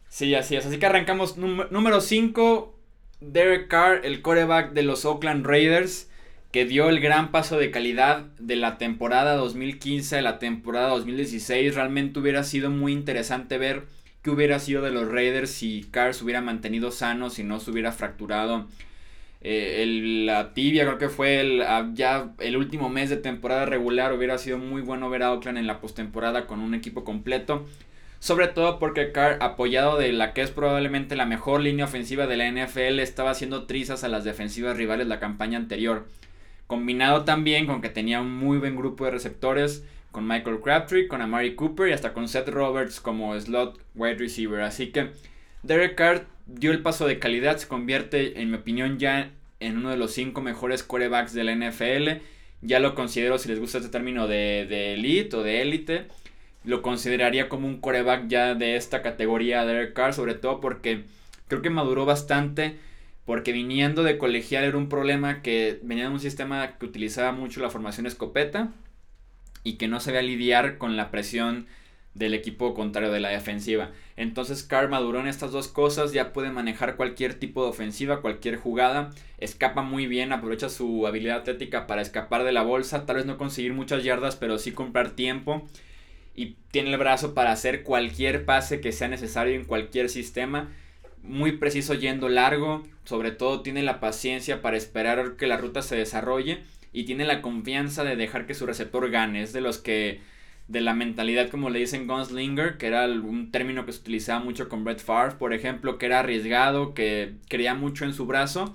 Sí, 0.07 0.33
así 0.35 0.55
es. 0.55 0.65
Así 0.65 0.79
que 0.79 0.85
arrancamos 0.85 1.37
número 1.37 1.99
5. 1.99 2.79
Derek 3.19 3.67
Carr, 3.67 4.01
el 4.05 4.21
coreback 4.21 4.73
de 4.73 4.83
los 4.83 5.05
Oakland 5.05 5.45
Raiders, 5.45 6.09
que 6.51 6.65
dio 6.65 6.89
el 6.89 6.99
gran 6.99 7.31
paso 7.31 7.57
de 7.57 7.71
calidad 7.71 8.25
de 8.39 8.55
la 8.55 8.77
temporada 8.77 9.35
2015 9.35 10.17
a 10.17 10.21
la 10.21 10.39
temporada 10.39 10.89
2016. 10.89 11.75
Realmente 11.75 12.19
hubiera 12.19 12.43
sido 12.43 12.69
muy 12.69 12.93
interesante 12.93 13.57
ver 13.57 13.83
qué 14.21 14.29
hubiera 14.29 14.59
sido 14.59 14.81
de 14.81 14.91
los 14.91 15.09
Raiders 15.09 15.51
si 15.51 15.85
Carr 15.91 16.13
se 16.13 16.23
hubiera 16.23 16.41
mantenido 16.41 16.91
sano, 16.91 17.29
si 17.29 17.43
no 17.43 17.59
se 17.59 17.71
hubiera 17.71 17.91
fracturado 17.91 18.67
eh, 19.43 19.83
el, 19.83 20.25
la 20.25 20.53
tibia. 20.53 20.85
Creo 20.85 20.97
que 20.97 21.09
fue 21.09 21.39
el, 21.41 21.63
ya 21.93 22.31
el 22.39 22.57
último 22.57 22.89
mes 22.89 23.09
de 23.09 23.17
temporada 23.17 23.65
regular. 23.65 24.13
Hubiera 24.13 24.37
sido 24.37 24.57
muy 24.57 24.81
bueno 24.81 25.09
ver 25.09 25.23
a 25.23 25.33
Oakland 25.33 25.57
en 25.57 25.67
la 25.67 25.79
postemporada 25.79 26.47
con 26.47 26.59
un 26.59 26.73
equipo 26.73 27.03
completo. 27.03 27.65
Sobre 28.19 28.47
todo 28.47 28.79
porque 28.79 29.11
Carr, 29.11 29.37
apoyado 29.41 29.97
de 29.97 30.13
la 30.13 30.33
que 30.33 30.41
es 30.41 30.49
probablemente 30.49 31.17
la 31.17 31.25
mejor 31.25 31.59
línea 31.59 31.83
ofensiva 31.83 32.25
de 32.25 32.37
la 32.37 32.49
NFL, 32.49 32.99
estaba 32.99 33.31
haciendo 33.31 33.65
trizas 33.65 34.05
a 34.05 34.07
las 34.07 34.23
defensivas 34.23 34.77
rivales 34.77 35.07
la 35.07 35.19
campaña 35.19 35.57
anterior. 35.57 36.07
Combinado 36.67 37.25
también 37.25 37.67
con 37.67 37.81
que 37.81 37.89
tenía 37.89 38.21
un 38.21 38.33
muy 38.33 38.59
buen 38.59 38.77
grupo 38.77 39.03
de 39.03 39.11
receptores, 39.11 39.83
con 40.11 40.25
Michael 40.25 40.61
Crabtree, 40.61 41.09
con 41.09 41.21
Amari 41.21 41.55
Cooper 41.55 41.89
y 41.89 41.91
hasta 41.91 42.13
con 42.13 42.29
Seth 42.29 42.47
Roberts 42.47 43.01
como 43.01 43.37
slot 43.37 43.77
wide 43.93 44.15
receiver. 44.15 44.61
Así 44.61 44.87
que 44.93 45.09
Derek 45.63 45.95
Carr 45.95 46.25
dio 46.45 46.71
el 46.71 46.81
paso 46.81 47.07
de 47.07 47.19
calidad, 47.19 47.57
se 47.57 47.67
convierte, 47.67 48.41
en 48.41 48.49
mi 48.51 48.57
opinión, 48.57 48.99
ya 48.99 49.31
en 49.59 49.77
uno 49.77 49.89
de 49.89 49.97
los 49.97 50.11
cinco 50.13 50.41
mejores 50.41 50.83
quarterbacks 50.83 51.33
de 51.33 51.43
la 51.43 51.55
NFL. 51.55 52.21
Ya 52.61 52.79
lo 52.79 52.95
considero, 52.95 53.37
si 53.37 53.49
les 53.49 53.59
gusta 53.59 53.79
este 53.79 53.89
término, 53.89 54.27
de, 54.27 54.65
de 54.69 54.93
elite 54.93 55.35
o 55.35 55.43
de 55.43 55.61
élite 55.61 56.07
lo 56.63 56.81
consideraría 56.81 57.49
como 57.49 57.67
un 57.67 57.79
coreback 57.79 58.27
ya 58.27 58.55
de 58.55 58.75
esta 58.75 59.01
categoría 59.01 59.65
de 59.65 59.73
Derek 59.73 59.93
Carr, 59.93 60.13
sobre 60.13 60.33
todo 60.33 60.61
porque 60.61 61.03
creo 61.47 61.61
que 61.61 61.69
maduró 61.69 62.05
bastante, 62.05 62.77
porque 63.25 63.51
viniendo 63.51 64.03
de 64.03 64.17
colegial 64.17 64.63
era 64.63 64.77
un 64.77 64.89
problema 64.89 65.41
que 65.41 65.79
venía 65.83 66.05
de 66.05 66.11
un 66.11 66.19
sistema 66.19 66.77
que 66.77 66.85
utilizaba 66.85 67.31
mucho 67.31 67.61
la 67.61 67.69
formación 67.69 68.05
escopeta 68.05 68.71
y 69.63 69.73
que 69.73 69.87
no 69.87 69.99
sabía 69.99 70.21
lidiar 70.21 70.77
con 70.77 70.97
la 70.97 71.11
presión 71.11 71.67
del 72.13 72.33
equipo 72.33 72.73
contrario 72.73 73.11
de 73.11 73.19
la 73.19 73.29
defensiva. 73.29 73.91
Entonces 74.15 74.63
Carr 74.63 74.89
maduró 74.89 75.19
en 75.19 75.27
estas 75.27 75.51
dos 75.51 75.67
cosas, 75.67 76.13
ya 76.13 76.33
puede 76.33 76.51
manejar 76.51 76.95
cualquier 76.95 77.33
tipo 77.33 77.63
de 77.63 77.69
ofensiva, 77.69 78.21
cualquier 78.21 78.57
jugada, 78.57 79.09
escapa 79.39 79.81
muy 79.81 80.05
bien, 80.05 80.31
aprovecha 80.31 80.69
su 80.69 81.07
habilidad 81.07 81.37
atlética 81.37 81.87
para 81.87 82.01
escapar 82.01 82.43
de 82.43 82.51
la 82.51 82.63
bolsa, 82.63 83.05
tal 83.05 83.17
vez 83.17 83.25
no 83.25 83.37
conseguir 83.37 83.73
muchas 83.73 84.03
yardas, 84.03 84.35
pero 84.35 84.59
sí 84.59 84.71
comprar 84.71 85.11
tiempo 85.11 85.67
y 86.35 86.55
tiene 86.71 86.91
el 86.91 86.97
brazo 86.97 87.33
para 87.33 87.51
hacer 87.51 87.83
cualquier 87.83 88.45
pase 88.45 88.81
que 88.81 88.91
sea 88.91 89.07
necesario 89.07 89.55
en 89.55 89.65
cualquier 89.65 90.09
sistema. 90.09 90.71
Muy 91.21 91.53
preciso 91.53 91.93
yendo 91.93 92.27
largo, 92.27 92.83
sobre 93.05 93.31
todo 93.31 93.61
tiene 93.61 93.83
la 93.83 93.99
paciencia 93.99 94.61
para 94.61 94.77
esperar 94.77 95.35
que 95.37 95.47
la 95.47 95.57
ruta 95.57 95.81
se 95.81 95.95
desarrolle 95.95 96.63
y 96.91 97.03
tiene 97.03 97.25
la 97.25 97.41
confianza 97.41 98.03
de 98.03 98.15
dejar 98.15 98.45
que 98.45 98.55
su 98.55 98.65
receptor 98.65 99.09
gane. 99.09 99.41
Es 99.41 99.53
de 99.53 99.61
los 99.61 99.77
que, 99.77 100.21
de 100.67 100.81
la 100.81 100.93
mentalidad 100.93 101.49
como 101.49 101.69
le 101.69 101.79
dicen 101.79 102.07
Gunslinger, 102.07 102.77
que 102.77 102.87
era 102.87 103.05
un 103.05 103.51
término 103.51 103.85
que 103.85 103.91
se 103.91 103.99
utilizaba 103.99 104.43
mucho 104.43 104.69
con 104.69 104.83
Brett 104.83 105.01
Favre, 105.01 105.35
por 105.35 105.53
ejemplo, 105.53 105.97
que 105.97 106.05
era 106.05 106.19
arriesgado, 106.19 106.93
que 106.93 107.33
creía 107.49 107.73
mucho 107.75 108.05
en 108.05 108.13
su 108.13 108.25
brazo 108.25 108.73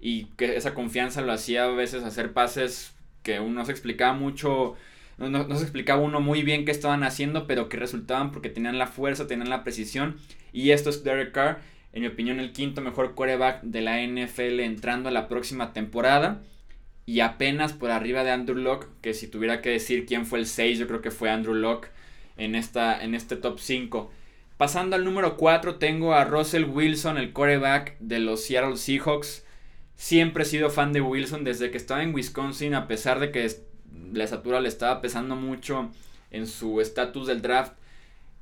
y 0.00 0.24
que 0.36 0.56
esa 0.56 0.74
confianza 0.74 1.22
lo 1.22 1.32
hacía 1.32 1.64
a 1.64 1.68
veces 1.68 2.04
hacer 2.04 2.32
pases 2.32 2.94
que 3.22 3.40
uno 3.40 3.64
se 3.64 3.72
explicaba 3.72 4.12
mucho 4.12 4.76
no, 5.18 5.28
no, 5.28 5.56
se 5.56 5.64
explicaba 5.64 6.00
uno 6.00 6.20
muy 6.20 6.42
bien 6.42 6.64
qué 6.64 6.70
estaban 6.70 7.02
haciendo, 7.02 7.46
pero 7.46 7.68
que 7.68 7.76
resultaban 7.76 8.30
porque 8.30 8.50
tenían 8.50 8.78
la 8.78 8.86
fuerza, 8.86 9.26
tenían 9.26 9.50
la 9.50 9.64
precisión. 9.64 10.16
Y 10.52 10.70
esto 10.70 10.90
es 10.90 11.02
Derek 11.02 11.32
Carr, 11.32 11.58
en 11.92 12.02
mi 12.02 12.08
opinión, 12.08 12.38
el 12.38 12.52
quinto 12.52 12.80
mejor 12.80 13.14
quarterback 13.14 13.62
de 13.62 13.80
la 13.80 14.00
NFL 14.00 14.60
entrando 14.60 15.08
a 15.08 15.12
la 15.12 15.28
próxima 15.28 15.72
temporada. 15.72 16.40
Y 17.08 17.20
apenas 17.20 17.72
por 17.72 17.90
arriba 17.90 18.22
de 18.22 18.32
Andrew 18.32 18.58
Locke, 18.58 18.86
que 19.00 19.14
si 19.14 19.28
tuviera 19.28 19.62
que 19.62 19.70
decir 19.70 20.04
quién 20.04 20.26
fue 20.26 20.40
el 20.40 20.46
6, 20.46 20.78
yo 20.78 20.86
creo 20.86 21.00
que 21.00 21.10
fue 21.10 21.30
Andrew 21.30 21.54
Locke 21.54 21.88
en, 22.36 22.54
esta, 22.54 23.02
en 23.02 23.14
este 23.14 23.36
top 23.36 23.60
5. 23.60 24.12
Pasando 24.58 24.94
al 24.94 25.06
número 25.06 25.38
4 25.38 25.76
tengo 25.76 26.12
a 26.12 26.26
Russell 26.26 26.64
Wilson, 26.64 27.16
el 27.16 27.32
quarterback 27.32 27.96
de 27.98 28.18
los 28.18 28.44
Seattle 28.44 28.76
Seahawks. 28.76 29.46
Siempre 29.96 30.42
he 30.42 30.46
sido 30.46 30.68
fan 30.68 30.92
de 30.92 31.00
Wilson 31.00 31.44
desde 31.44 31.70
que 31.70 31.78
estaba 31.78 32.02
en 32.02 32.14
Wisconsin, 32.14 32.74
a 32.74 32.86
pesar 32.86 33.20
de 33.20 33.30
que 33.30 33.50
la 34.12 34.24
estatura 34.24 34.60
le 34.60 34.68
estaba 34.68 35.00
pesando 35.00 35.34
mucho 35.34 35.90
en 36.30 36.46
su 36.46 36.82
estatus 36.82 37.26
del 37.26 37.40
draft. 37.40 37.72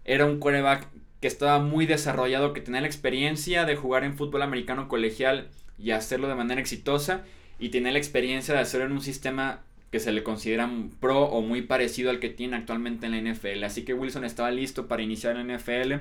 Era 0.04 0.26
un 0.26 0.40
quarterback 0.40 0.88
que 1.20 1.28
estaba 1.28 1.60
muy 1.60 1.86
desarrollado, 1.86 2.52
que 2.52 2.62
tenía 2.62 2.80
la 2.80 2.88
experiencia 2.88 3.64
de 3.64 3.76
jugar 3.76 4.02
en 4.02 4.16
fútbol 4.16 4.42
americano 4.42 4.88
colegial 4.88 5.50
y 5.78 5.92
hacerlo 5.92 6.26
de 6.26 6.34
manera 6.34 6.60
exitosa. 6.60 7.22
Y 7.58 7.70
tenía 7.70 7.92
la 7.92 7.98
experiencia 7.98 8.54
de 8.54 8.60
hacerlo 8.60 8.86
en 8.86 8.92
un 8.92 9.00
sistema 9.00 9.62
que 9.90 10.00
se 10.00 10.12
le 10.12 10.22
considera 10.22 10.70
pro 11.00 11.24
o 11.24 11.40
muy 11.40 11.62
parecido 11.62 12.10
al 12.10 12.18
que 12.18 12.28
tiene 12.28 12.56
actualmente 12.56 13.06
en 13.06 13.12
la 13.12 13.32
NFL. 13.32 13.64
Así 13.64 13.84
que 13.84 13.94
Wilson 13.94 14.24
estaba 14.24 14.50
listo 14.50 14.88
para 14.88 15.02
iniciar 15.02 15.36
en 15.36 15.48
la 15.48 15.56
NFL. 15.56 15.94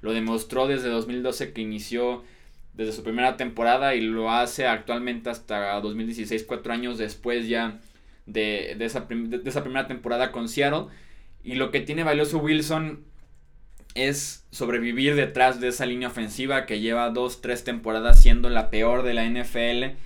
Lo 0.00 0.12
demostró 0.12 0.66
desde 0.66 0.88
2012 0.88 1.52
que 1.52 1.60
inició 1.60 2.24
desde 2.74 2.92
su 2.92 3.02
primera 3.02 3.36
temporada 3.36 3.94
y 3.96 4.00
lo 4.00 4.30
hace 4.30 4.66
actualmente 4.66 5.30
hasta 5.30 5.80
2016, 5.80 6.44
cuatro 6.44 6.72
años 6.72 6.96
después 6.96 7.48
ya 7.48 7.80
de, 8.26 8.76
esa, 8.78 9.08
primera 9.08 9.88
temporada 9.88 10.30
con 10.30 10.48
Seattle. 10.48 10.86
Y 11.42 11.54
lo 11.54 11.70
que 11.70 11.80
tiene 11.80 12.04
valioso 12.04 12.38
Wilson 12.38 13.04
es 13.94 14.46
sobrevivir 14.50 15.16
detrás 15.16 15.60
de 15.60 15.68
esa 15.68 15.86
línea 15.86 16.08
ofensiva 16.08 16.66
que 16.66 16.80
lleva 16.80 17.10
dos, 17.10 17.40
tres 17.40 17.64
temporadas 17.64 18.20
siendo 18.20 18.48
la 18.48 18.70
peor 18.70 19.02
de 19.02 19.14
la 19.14 19.28
NFL. 19.28 19.96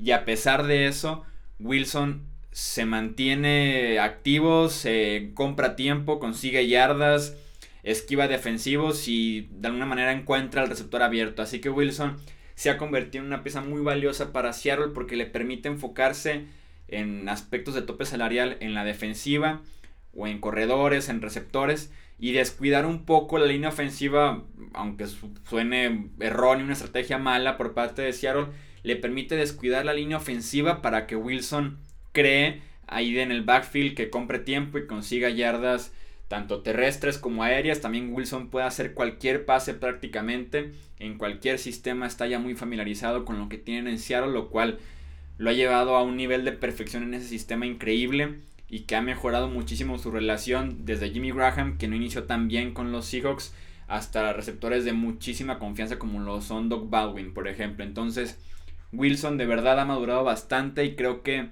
Y 0.00 0.12
a 0.12 0.24
pesar 0.24 0.66
de 0.66 0.86
eso, 0.86 1.24
Wilson 1.58 2.26
se 2.52 2.86
mantiene 2.86 3.98
activo, 3.98 4.68
se 4.68 5.30
compra 5.34 5.76
tiempo, 5.76 6.18
consigue 6.18 6.66
yardas, 6.68 7.36
esquiva 7.82 8.28
defensivos 8.28 9.08
y 9.08 9.48
de 9.52 9.68
alguna 9.68 9.86
manera 9.86 10.12
encuentra 10.12 10.62
el 10.62 10.68
receptor 10.68 11.02
abierto. 11.02 11.42
Así 11.42 11.60
que 11.60 11.70
Wilson 11.70 12.16
se 12.54 12.70
ha 12.70 12.78
convertido 12.78 13.22
en 13.22 13.28
una 13.28 13.42
pieza 13.42 13.60
muy 13.60 13.82
valiosa 13.82 14.32
para 14.32 14.52
Seattle 14.52 14.88
porque 14.94 15.16
le 15.16 15.26
permite 15.26 15.68
enfocarse 15.68 16.46
en 16.88 17.28
aspectos 17.28 17.74
de 17.74 17.82
tope 17.82 18.04
salarial 18.04 18.56
en 18.60 18.74
la 18.74 18.84
defensiva 18.84 19.60
o 20.14 20.26
en 20.26 20.40
corredores, 20.40 21.08
en 21.08 21.22
receptores 21.22 21.92
y 22.18 22.32
descuidar 22.32 22.86
un 22.86 23.04
poco 23.04 23.38
la 23.38 23.46
línea 23.46 23.68
ofensiva, 23.68 24.42
aunque 24.74 25.06
suene 25.48 26.08
erróneo, 26.18 26.64
una 26.64 26.72
estrategia 26.72 27.18
mala 27.18 27.56
por 27.56 27.74
parte 27.74 28.02
de 28.02 28.12
Seattle, 28.12 28.46
le 28.82 28.96
permite 28.96 29.36
descuidar 29.36 29.84
la 29.84 29.94
línea 29.94 30.16
ofensiva 30.16 30.82
para 30.82 31.06
que 31.06 31.16
Wilson 31.16 31.78
cree 32.12 32.62
ahí 32.86 33.18
en 33.18 33.30
el 33.30 33.42
backfield, 33.42 33.94
que 33.94 34.10
compre 34.10 34.38
tiempo 34.38 34.78
y 34.78 34.86
consiga 34.86 35.28
yardas 35.28 35.92
tanto 36.28 36.62
terrestres 36.62 37.18
como 37.18 37.42
aéreas. 37.42 37.80
También 37.80 38.12
Wilson 38.12 38.48
puede 38.48 38.66
hacer 38.66 38.94
cualquier 38.94 39.44
pase 39.44 39.74
prácticamente 39.74 40.72
en 40.98 41.16
cualquier 41.16 41.58
sistema, 41.58 42.06
está 42.06 42.26
ya 42.26 42.38
muy 42.38 42.54
familiarizado 42.54 43.24
con 43.24 43.38
lo 43.38 43.48
que 43.48 43.58
tienen 43.58 43.88
en 43.88 43.98
Seattle, 43.98 44.32
lo 44.32 44.50
cual 44.50 44.78
lo 45.38 45.50
ha 45.50 45.54
llevado 45.54 45.96
a 45.96 46.02
un 46.02 46.16
nivel 46.16 46.44
de 46.44 46.52
perfección 46.52 47.04
en 47.04 47.14
ese 47.14 47.28
sistema 47.28 47.66
increíble 47.66 48.40
y 48.68 48.80
que 48.80 48.96
ha 48.96 49.02
mejorado 49.02 49.48
muchísimo 49.48 49.98
su 49.98 50.10
relación 50.10 50.84
desde 50.84 51.10
Jimmy 51.10 51.30
Graham, 51.30 51.78
que 51.78 51.88
no 51.88 51.96
inició 51.96 52.24
tan 52.24 52.48
bien 52.48 52.74
con 52.74 52.92
los 52.92 53.06
Seahawks, 53.06 53.54
hasta 53.86 54.34
receptores 54.34 54.84
de 54.84 54.92
muchísima 54.92 55.58
confianza 55.58 55.98
como 55.98 56.20
lo 56.20 56.42
son 56.42 56.68
Doug 56.68 56.90
Baldwin, 56.90 57.32
por 57.32 57.48
ejemplo. 57.48 57.84
Entonces, 57.84 58.38
Wilson 58.92 59.36
de 59.36 59.46
verdad 59.46 59.78
ha 59.80 59.84
madurado 59.84 60.24
bastante 60.24 60.84
y 60.84 60.96
creo 60.96 61.22
que 61.22 61.48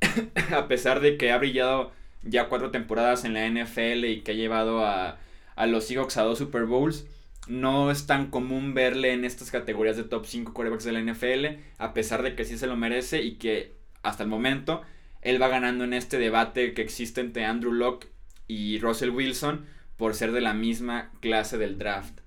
a 0.54 0.68
pesar 0.68 1.00
de 1.00 1.16
que 1.16 1.32
ha 1.32 1.38
brillado 1.38 1.92
ya 2.22 2.48
cuatro 2.48 2.70
temporadas 2.70 3.24
en 3.24 3.34
la 3.34 3.48
NFL 3.48 4.04
y 4.04 4.20
que 4.20 4.32
ha 4.32 4.34
llevado 4.34 4.84
a, 4.84 5.18
a 5.56 5.66
los 5.66 5.84
Seahawks 5.84 6.16
a 6.16 6.22
dos 6.22 6.38
Super 6.38 6.64
Bowls, 6.64 7.06
no 7.48 7.90
es 7.90 8.06
tan 8.06 8.30
común 8.30 8.74
verle 8.74 9.12
en 9.12 9.24
estas 9.24 9.50
categorías 9.50 9.96
de 9.96 10.04
top 10.04 10.26
5 10.26 10.52
quarterbacks 10.52 10.84
de 10.84 10.92
la 10.92 11.00
NFL, 11.00 11.60
a 11.78 11.92
pesar 11.92 12.22
de 12.22 12.34
que 12.36 12.44
sí 12.44 12.56
se 12.56 12.66
lo 12.66 12.76
merece 12.76 13.22
y 13.22 13.34
que 13.34 13.74
hasta 14.02 14.22
el 14.22 14.28
momento 14.28 14.82
él 15.22 15.40
va 15.40 15.48
ganando 15.48 15.84
en 15.84 15.94
este 15.94 16.18
debate 16.18 16.74
que 16.74 16.82
existe 16.82 17.20
entre 17.20 17.44
Andrew 17.44 17.72
Locke 17.72 18.08
y 18.46 18.78
Russell 18.78 19.10
Wilson 19.10 19.66
por 19.96 20.14
ser 20.14 20.32
de 20.32 20.40
la 20.40 20.54
misma 20.54 21.10
clase 21.20 21.58
del 21.58 21.78
draft. 21.78 22.21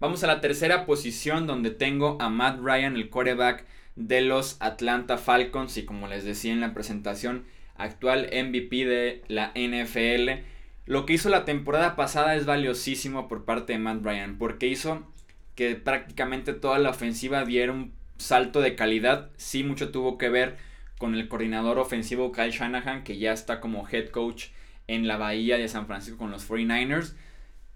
Vamos 0.00 0.24
a 0.24 0.26
la 0.26 0.40
tercera 0.40 0.86
posición 0.86 1.46
donde 1.46 1.70
tengo 1.70 2.16
a 2.22 2.30
Matt 2.30 2.58
Ryan, 2.62 2.96
el 2.96 3.10
quarterback 3.10 3.66
de 3.96 4.22
los 4.22 4.56
Atlanta 4.60 5.18
Falcons 5.18 5.76
y 5.76 5.84
como 5.84 6.08
les 6.08 6.24
decía 6.24 6.54
en 6.54 6.62
la 6.62 6.72
presentación, 6.72 7.44
actual 7.76 8.30
MVP 8.32 8.86
de 8.86 9.22
la 9.28 9.52
NFL. 9.54 10.42
Lo 10.86 11.04
que 11.04 11.12
hizo 11.12 11.28
la 11.28 11.44
temporada 11.44 11.96
pasada 11.96 12.34
es 12.34 12.46
valiosísimo 12.46 13.28
por 13.28 13.44
parte 13.44 13.74
de 13.74 13.78
Matt 13.78 14.02
Ryan 14.02 14.38
porque 14.38 14.68
hizo 14.68 15.06
que 15.54 15.74
prácticamente 15.74 16.54
toda 16.54 16.78
la 16.78 16.88
ofensiva 16.88 17.44
diera 17.44 17.70
un 17.70 17.92
salto 18.16 18.62
de 18.62 18.76
calidad. 18.76 19.28
Sí, 19.36 19.64
mucho 19.64 19.90
tuvo 19.90 20.16
que 20.16 20.30
ver 20.30 20.56
con 20.96 21.14
el 21.14 21.28
coordinador 21.28 21.78
ofensivo 21.78 22.32
Kyle 22.32 22.52
Shanahan, 22.52 23.04
que 23.04 23.18
ya 23.18 23.34
está 23.34 23.60
como 23.60 23.86
head 23.86 24.08
coach 24.08 24.46
en 24.86 25.06
la 25.06 25.18
Bahía 25.18 25.58
de 25.58 25.68
San 25.68 25.86
Francisco 25.86 26.16
con 26.16 26.30
los 26.30 26.48
49ers. 26.48 27.12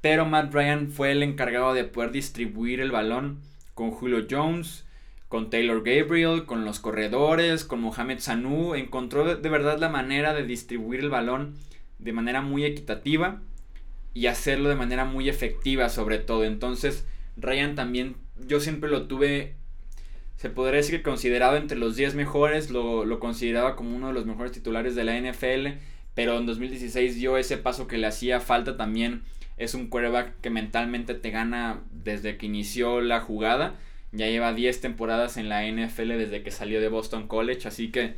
Pero 0.04 0.26
Matt 0.26 0.52
Ryan 0.52 0.90
fue 0.90 1.12
el 1.12 1.23
encargado 1.23 1.73
de 1.73 1.84
poder 1.84 2.12
distribuir 2.12 2.82
el 2.82 2.90
balón 2.90 3.40
con 3.73 3.90
Julio 3.90 4.26
Jones, 4.30 4.84
con 5.30 5.49
Taylor 5.49 5.82
Gabriel, 5.82 6.44
con 6.44 6.66
los 6.66 6.78
corredores, 6.78 7.64
con 7.64 7.80
Mohamed 7.80 8.18
Sanu. 8.18 8.75
Encontró 8.75 9.34
de 9.34 9.49
verdad 9.49 9.78
la 9.78 9.88
manera 9.88 10.34
de 10.34 10.44
distribuir 10.44 11.00
el 11.00 11.08
balón 11.08 11.54
de 11.99 12.12
manera 12.12 12.42
muy 12.42 12.66
equitativa 12.66 13.40
y 14.12 14.26
hacerlo 14.26 14.68
de 14.68 14.75
manera 14.75 15.06
muy 15.06 15.30
efectiva 15.30 15.88
sobre 15.88 16.18
todo. 16.18 16.44
Entonces 16.44 17.06
Ryan 17.38 17.75
también, 17.75 18.16
yo 18.46 18.61
siempre 18.61 18.90
lo 18.90 19.06
tuve 19.06 19.54
se 20.37 20.50
podría 20.50 20.76
decir 20.76 20.96
que 20.96 21.02
considerado 21.02 21.56
entre 21.56 21.78
los 21.78 21.96
10 21.96 22.14
mejores, 22.14 22.68
lo, 22.68 23.18
consideraba 23.20 23.75
como 23.75 23.96
uno 23.96 24.08
de 24.08 24.12
los 24.12 24.26
mejores 24.26 24.52
titulares 24.52 24.94
de 24.96 25.04
la 25.04 25.18
NFL, 25.18 25.78
pero 26.14 26.37
en 26.37 26.44
2016 26.44 27.16
dio 27.16 27.38
ese 27.38 27.56
paso 27.56 27.87
que 27.87 27.96
le 27.96 28.06
hacía 28.06 28.40
falta 28.40 28.76
también. 28.76 29.23
Es 29.56 29.75
un 29.75 29.88
quarterback 29.88 30.40
que 30.40 30.50
mentalmente 30.50 31.14
te 31.14 31.30
gana 31.30 31.82
desde 31.92 32.37
que 32.37 32.46
inició 32.46 33.00
la 33.00 33.20
jugada. 33.20 33.76
Ya 34.12 34.26
lleva 34.26 34.52
10 34.52 34.80
temporadas 34.80 35.37
en 35.37 35.49
la 35.49 35.66
NFL 35.66 36.08
desde 36.08 36.42
que 36.42 36.50
salió 36.50 36.80
de 36.80 36.88
Boston 36.88 37.26
College, 37.26 37.66
así 37.68 37.90
que 37.90 38.14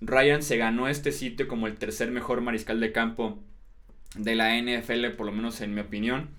Ryan 0.00 0.42
se 0.42 0.56
ganó 0.56 0.88
este 0.88 1.12
sitio 1.12 1.48
como 1.48 1.66
el 1.66 1.76
tercer 1.76 2.10
mejor 2.10 2.40
mariscal 2.40 2.80
de 2.80 2.92
campo 2.92 3.38
de 4.14 4.36
la 4.36 4.56
NFL, 4.56 5.08
por 5.16 5.26
lo 5.26 5.32
menos 5.32 5.60
en 5.60 5.74
mi 5.74 5.80
opinión. 5.80 6.30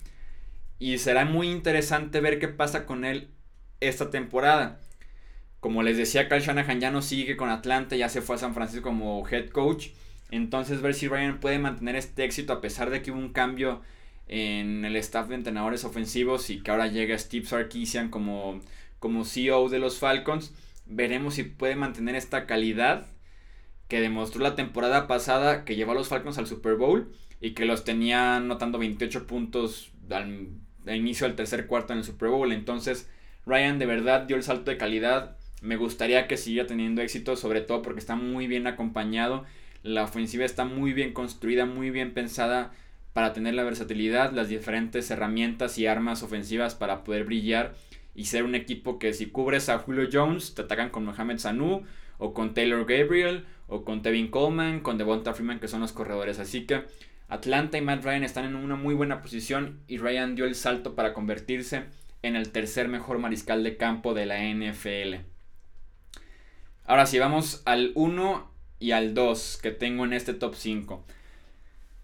Y 0.80 0.98
será 0.98 1.26
muy 1.26 1.50
interesante 1.50 2.22
ver 2.22 2.40
qué 2.40 2.48
pasa 2.48 2.86
con 2.86 3.04
él 3.04 3.30
esta 3.82 4.10
temporada. 4.10 4.80
Como 5.60 5.84
les 5.84 5.98
decía, 5.98 6.30
Kyle 6.30 6.40
Shanahan 6.40 6.80
ya 6.80 6.90
no 6.90 7.02
sigue 7.02 7.36
con 7.36 7.50
Atlanta, 7.50 7.98
ya 7.98 8.08
se 8.08 8.22
fue 8.22 8.38
a 8.38 8.40
San 8.40 8.54
Francisco 8.54 8.90
como 8.90 9.28
head 9.28 9.50
coach. 9.50 9.90
Entonces 10.32 10.82
ver 10.82 10.94
si 10.94 11.08
Ryan 11.08 11.40
puede 11.40 11.60
mantener 11.60 11.96
este 11.98 12.24
éxito 12.24 12.54
a 12.54 12.62
pesar 12.62 12.90
de 12.90 13.02
que 13.02 13.12
hubo 13.12 13.20
un 13.20 13.34
cambio 13.34 13.82
en 14.30 14.86
el 14.86 14.96
staff 14.96 15.28
de 15.28 15.36
entrenadores 15.36 15.84
ofensivos 15.84 16.50
y 16.50 16.62
que 16.62 16.72
ahora 16.72 16.88
llega 16.88 17.18
Steve 17.18 17.46
Sarkisian 17.46 18.10
como, 18.10 18.62
como 19.00 19.26
CEO 19.26 19.70
de 19.70 19.80
los 19.80 20.00
Falcons. 20.00 20.54
Veremos 20.86 21.36
si 21.36 21.44
puede 21.44 21.76
mantener 21.76 22.16
esta 22.16 22.46
calidad 22.46 23.08
que 23.90 24.00
demostró 24.00 24.42
la 24.42 24.56
temporada 24.56 25.08
pasada 25.08 25.66
que 25.66 25.76
llevó 25.76 25.92
a 25.92 25.96
los 25.96 26.08
Falcons 26.08 26.38
al 26.38 26.48
Super 26.48 26.76
Bowl 26.76 27.12
y 27.42 27.52
que 27.52 27.66
los 27.66 27.84
tenía 27.84 28.38
anotando 28.38 28.78
28 28.78 29.28
puntos 29.28 29.92
al, 30.10 30.48
al 30.86 30.96
inicio 30.96 31.28
del 31.28 31.36
tercer 31.36 31.68
cuarto 31.68 31.94
en 31.94 32.00
el 32.00 32.06
Super 32.06 32.30
Bowl. 32.30 32.54
Entonces 32.54 33.10
Ryan 33.46 33.80
de 33.80 33.86
verdad 33.86 34.22
dio 34.22 34.38
el 34.38 34.44
salto 34.44 34.72
de 34.72 34.78
calidad 34.78 35.38
me 35.62 35.76
gustaría 35.76 36.28
que 36.28 36.38
siga 36.38 36.68
teniendo 36.68 37.02
éxito, 37.02 37.36
sobre 37.36 37.62
todo 37.62 37.82
porque 37.82 38.00
está 38.00 38.16
muy 38.16 38.48
bien 38.48 38.68
acompañado. 38.68 39.46
La 39.84 40.04
ofensiva 40.04 40.46
está 40.46 40.66
muy 40.66 40.94
bien 40.94 41.14
construida, 41.14 41.66
muy 41.66 41.90
bien 41.90 42.14
pensada 42.14 42.72
para 43.20 43.34
tener 43.34 43.54
la 43.54 43.66
versatilidad, 43.66 44.32
las 44.32 44.48
diferentes 44.48 45.12
herramientas 45.12 45.78
y 45.78 45.88
armas 45.88 46.24
ofensivas 46.24 46.74
para 46.74 47.04
poder 47.04 47.26
brillar 47.26 47.76
y 48.16 48.28
ser 48.28 48.46
un 48.46 48.56
equipo 48.56 48.98
que 48.98 49.12
si 49.12 49.26
cubres 49.26 49.68
a 49.68 49.78
Julio 49.78 50.08
Jones, 50.10 50.56
te 50.56 50.62
atacan 50.62 50.90
con 50.90 51.04
Mohamed 51.04 51.38
Sanu 51.38 51.84
o 52.18 52.34
con 52.34 52.54
Taylor 52.54 52.86
Gabriel 52.86 53.44
o 53.68 53.84
con 53.84 54.02
Tevin 54.02 54.32
Coleman, 54.32 54.80
con 54.80 54.98
Devonta 54.98 55.34
Freeman 55.34 55.60
que 55.60 55.68
son 55.68 55.82
los 55.82 55.92
corredores. 55.92 56.40
Así 56.40 56.66
que 56.66 56.86
Atlanta 57.28 57.78
y 57.78 57.82
Matt 57.82 58.06
Ryan 58.06 58.24
están 58.24 58.46
en 58.46 58.56
una 58.56 58.78
muy 58.78 58.96
buena 58.96 59.22
posición 59.22 59.82
y 59.90 59.98
Ryan 59.98 60.36
dio 60.36 60.46
el 60.46 60.56
salto 60.56 60.96
para 60.96 61.12
convertirse 61.12 61.88
en 62.22 62.38
el 62.38 62.54
tercer 62.54 62.88
mejor 62.88 63.20
mariscal 63.20 63.66
de 63.66 63.76
campo 63.76 64.14
de 64.14 64.28
la 64.28 64.40
NFL. 64.42 65.26
Ahora 66.86 67.06
sí, 67.06 67.20
vamos 67.20 67.64
al 67.66 67.92
1 67.96 68.50
y 68.80 68.92
al 68.92 69.14
2 69.14 69.60
que 69.62 69.72
tengo 69.72 70.06
en 70.06 70.14
este 70.14 70.34
top 70.34 70.56
5. 70.56 71.06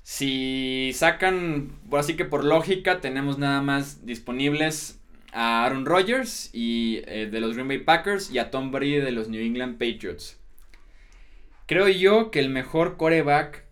Si 0.07 0.91
sacan, 0.93 1.71
así 1.91 2.15
que 2.15 2.25
por 2.25 2.43
lógica, 2.43 3.01
tenemos 3.01 3.39
nada 3.39 3.63
más 3.63 4.05
disponibles 4.05 5.00
a 5.33 5.65
Aaron 5.65 5.88
Rodgers 5.88 6.51
y, 6.53 7.01
eh, 7.07 7.27
de 7.31 7.39
los 7.39 7.55
Green 7.55 7.67
Bay 7.67 7.79
Packers 7.79 8.29
y 8.29 8.38
a 8.38 8.51
Tom 8.51 8.69
Brady 8.69 8.97
de 8.97 9.12
los 9.12 9.29
New 9.29 9.41
England 9.41 9.79
Patriots. 9.79 10.39
Creo 11.65 11.88
yo 11.88 12.29
que 12.29 12.39
el 12.39 12.50
mejor 12.50 12.97
coreback 12.97 13.65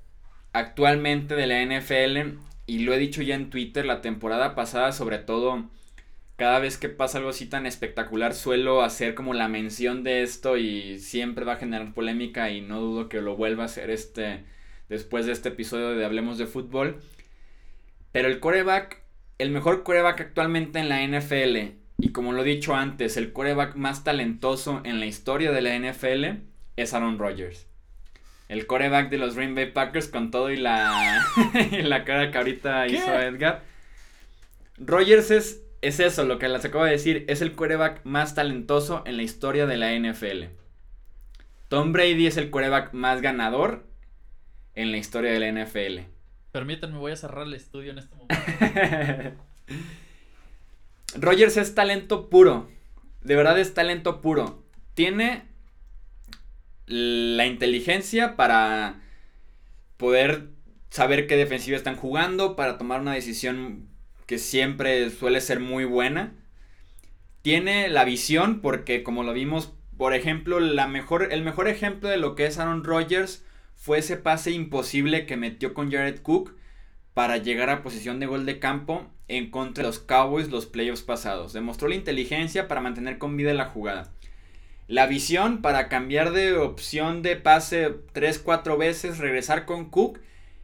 actualmente 0.54 1.36
de 1.36 1.46
la 1.46 1.62
NFL, 1.62 2.40
y 2.66 2.80
lo 2.80 2.96
he 2.96 2.98
dicho 2.98 3.22
ya 3.22 3.36
en 3.36 3.52
Twitter 3.52 3.86
la 3.86 4.02
temporada 4.02 4.56
pasada, 4.56 4.92
sobre 4.92 5.20
todo 5.20 5.70
cada 6.36 6.58
vez 6.58 6.80
que 6.80 6.90
pasa 6.90 7.20
algo 7.20 7.30
así 7.30 7.46
tan 7.46 7.68
espectacular 7.68 8.34
suelo 8.34 8.82
hacer 8.82 9.14
como 9.14 9.36
la 9.36 9.50
mención 9.50 10.04
de 10.04 10.24
esto 10.24 10.58
y 10.58 10.98
siempre 10.98 11.46
va 11.46 11.54
a 11.54 11.58
generar 11.58 11.94
polémica 11.94 12.50
y 12.50 12.62
no 12.62 12.82
dudo 12.82 13.08
que 13.08 13.22
lo 13.22 13.36
vuelva 13.36 13.62
a 13.62 13.66
hacer 13.68 13.92
este 13.92 14.46
después 14.94 15.26
de 15.26 15.32
este 15.32 15.50
episodio 15.50 15.96
de 15.96 16.06
Hablemos 16.06 16.38
de 16.38 16.46
Fútbol. 16.46 17.02
Pero 18.12 18.28
el 18.28 18.40
coreback, 18.40 19.02
el 19.40 19.50
mejor 19.50 19.84
coreback 19.84 20.22
actualmente 20.22 20.80
en 20.80 20.90
la 20.90 21.06
NFL 21.06 21.74
y 21.98 22.12
como 22.12 22.34
lo 22.34 22.42
he 22.42 22.46
dicho 22.46 22.76
antes, 22.76 23.18
el 23.18 23.34
coreback 23.34 23.76
más 23.76 24.04
talentoso 24.04 24.82
en 24.84 25.00
la 25.00 25.06
historia 25.06 25.52
de 25.52 25.62
la 25.62 25.78
NFL 25.78 26.44
es 26.76 26.94
Aaron 26.94 27.18
Rodgers. 27.18 27.66
El 28.50 28.68
coreback 28.68 29.10
de 29.10 29.18
los 29.18 29.36
Green 29.36 29.56
Bay 29.56 29.72
Packers 29.72 30.10
con 30.10 30.30
todo 30.30 30.52
y 30.52 30.58
la, 30.58 31.26
y 31.72 31.82
la 31.82 32.04
cara 32.04 32.30
que 32.30 32.38
ahorita 32.38 32.88
hizo 32.88 33.14
Edgar 33.14 33.64
Rogers 34.78 35.32
es, 35.32 35.64
es 35.82 36.00
eso, 36.00 36.26
lo 36.26 36.40
que 36.40 36.50
les 36.50 36.66
acabo 36.66 36.84
de 36.84 36.92
decir, 36.92 37.26
es 37.28 37.42
el 37.42 37.54
quarterback 37.54 38.02
más 38.04 38.36
talentoso 38.36 39.02
en 39.06 39.18
la 39.18 39.24
historia 39.24 39.66
de 39.66 39.78
la 39.78 39.94
NFL. 39.98 40.46
Tom 41.70 41.94
Brady 41.94 42.28
es 42.28 42.38
el 42.38 42.52
quarterback 42.52 42.94
más 42.94 43.22
ganador 43.22 43.86
en 44.76 44.92
la 44.92 44.98
historia 44.98 45.32
de 45.32 45.40
la 45.40 45.64
NFL. 45.64 46.00
Permítanme, 46.52 46.98
voy 46.98 47.12
a 47.12 47.16
cerrar 47.16 47.48
el 47.48 47.54
estudio 47.54 47.92
en 47.92 48.00
este 48.00 48.16
momento. 48.16 49.44
Rogers 51.16 51.58
es 51.58 51.76
talento 51.76 52.30
puro. 52.30 52.70
De 53.22 53.36
verdad 53.36 53.58
es 53.60 53.74
talento 53.74 54.22
puro. 54.22 54.64
Tiene 54.94 55.44
la 56.86 57.46
inteligencia 57.46 58.36
para 58.36 59.02
poder 59.98 60.50
saber 60.90 61.28
qué 61.28 61.38
defensiva 61.38 61.78
están 61.78 61.96
jugando, 61.96 62.56
para 62.56 62.78
tomar 62.78 63.02
una 63.02 63.14
decisión 63.14 63.88
que 64.26 64.38
siempre 64.38 65.10
suele 65.10 65.42
ser 65.42 65.60
muy 65.60 65.86
buena. 65.86 66.34
Tiene 67.42 67.90
la 67.90 68.06
visión 68.06 68.62
porque 68.62 69.04
como 69.04 69.24
lo 69.24 69.34
vimos, 69.34 69.74
por 69.98 70.14
ejemplo, 70.14 70.60
la 70.60 70.88
mejor, 70.88 71.30
el 71.32 71.44
mejor 71.44 71.68
ejemplo 71.68 72.10
de 72.10 72.18
lo 72.18 72.36
que 72.36 72.46
es 72.46 72.58
Aaron 72.60 72.84
Rodgers 72.84 73.44
fue 73.76 74.00
ese 74.00 74.18
pase 74.18 74.52
imposible 74.52 75.26
que 75.26 75.38
metió 75.38 75.74
con 75.74 75.92
Jared 75.92 76.22
Cook 76.22 76.56
para 77.14 77.38
llegar 77.38 77.70
a 77.70 77.84
posición 77.84 78.20
de 78.20 78.26
gol 78.26 78.46
de 78.46 78.60
campo 78.60 79.06
en 79.28 79.52
contra 79.52 79.84
de 79.84 79.90
los 79.90 80.00
Cowboys 80.00 80.50
los 80.50 80.66
playoffs 80.66 81.02
pasados. 81.02 81.54
Demostró 81.54 81.88
la 81.88 81.96
inteligencia 81.96 82.68
para 82.68 82.82
mantener 82.82 83.18
con 83.18 83.38
vida 83.38 83.54
la 83.54 83.66
jugada. 83.66 84.12
La 84.88 85.08
visión 85.08 85.62
para 85.62 85.88
cambiar 85.88 86.32
de 86.32 86.58
opción 86.58 87.22
de 87.22 87.36
pase 87.36 87.90
3-4 88.14 88.78
veces, 88.78 89.18
regresar 89.18 89.66
con 89.66 89.90
Cook 89.90 90.20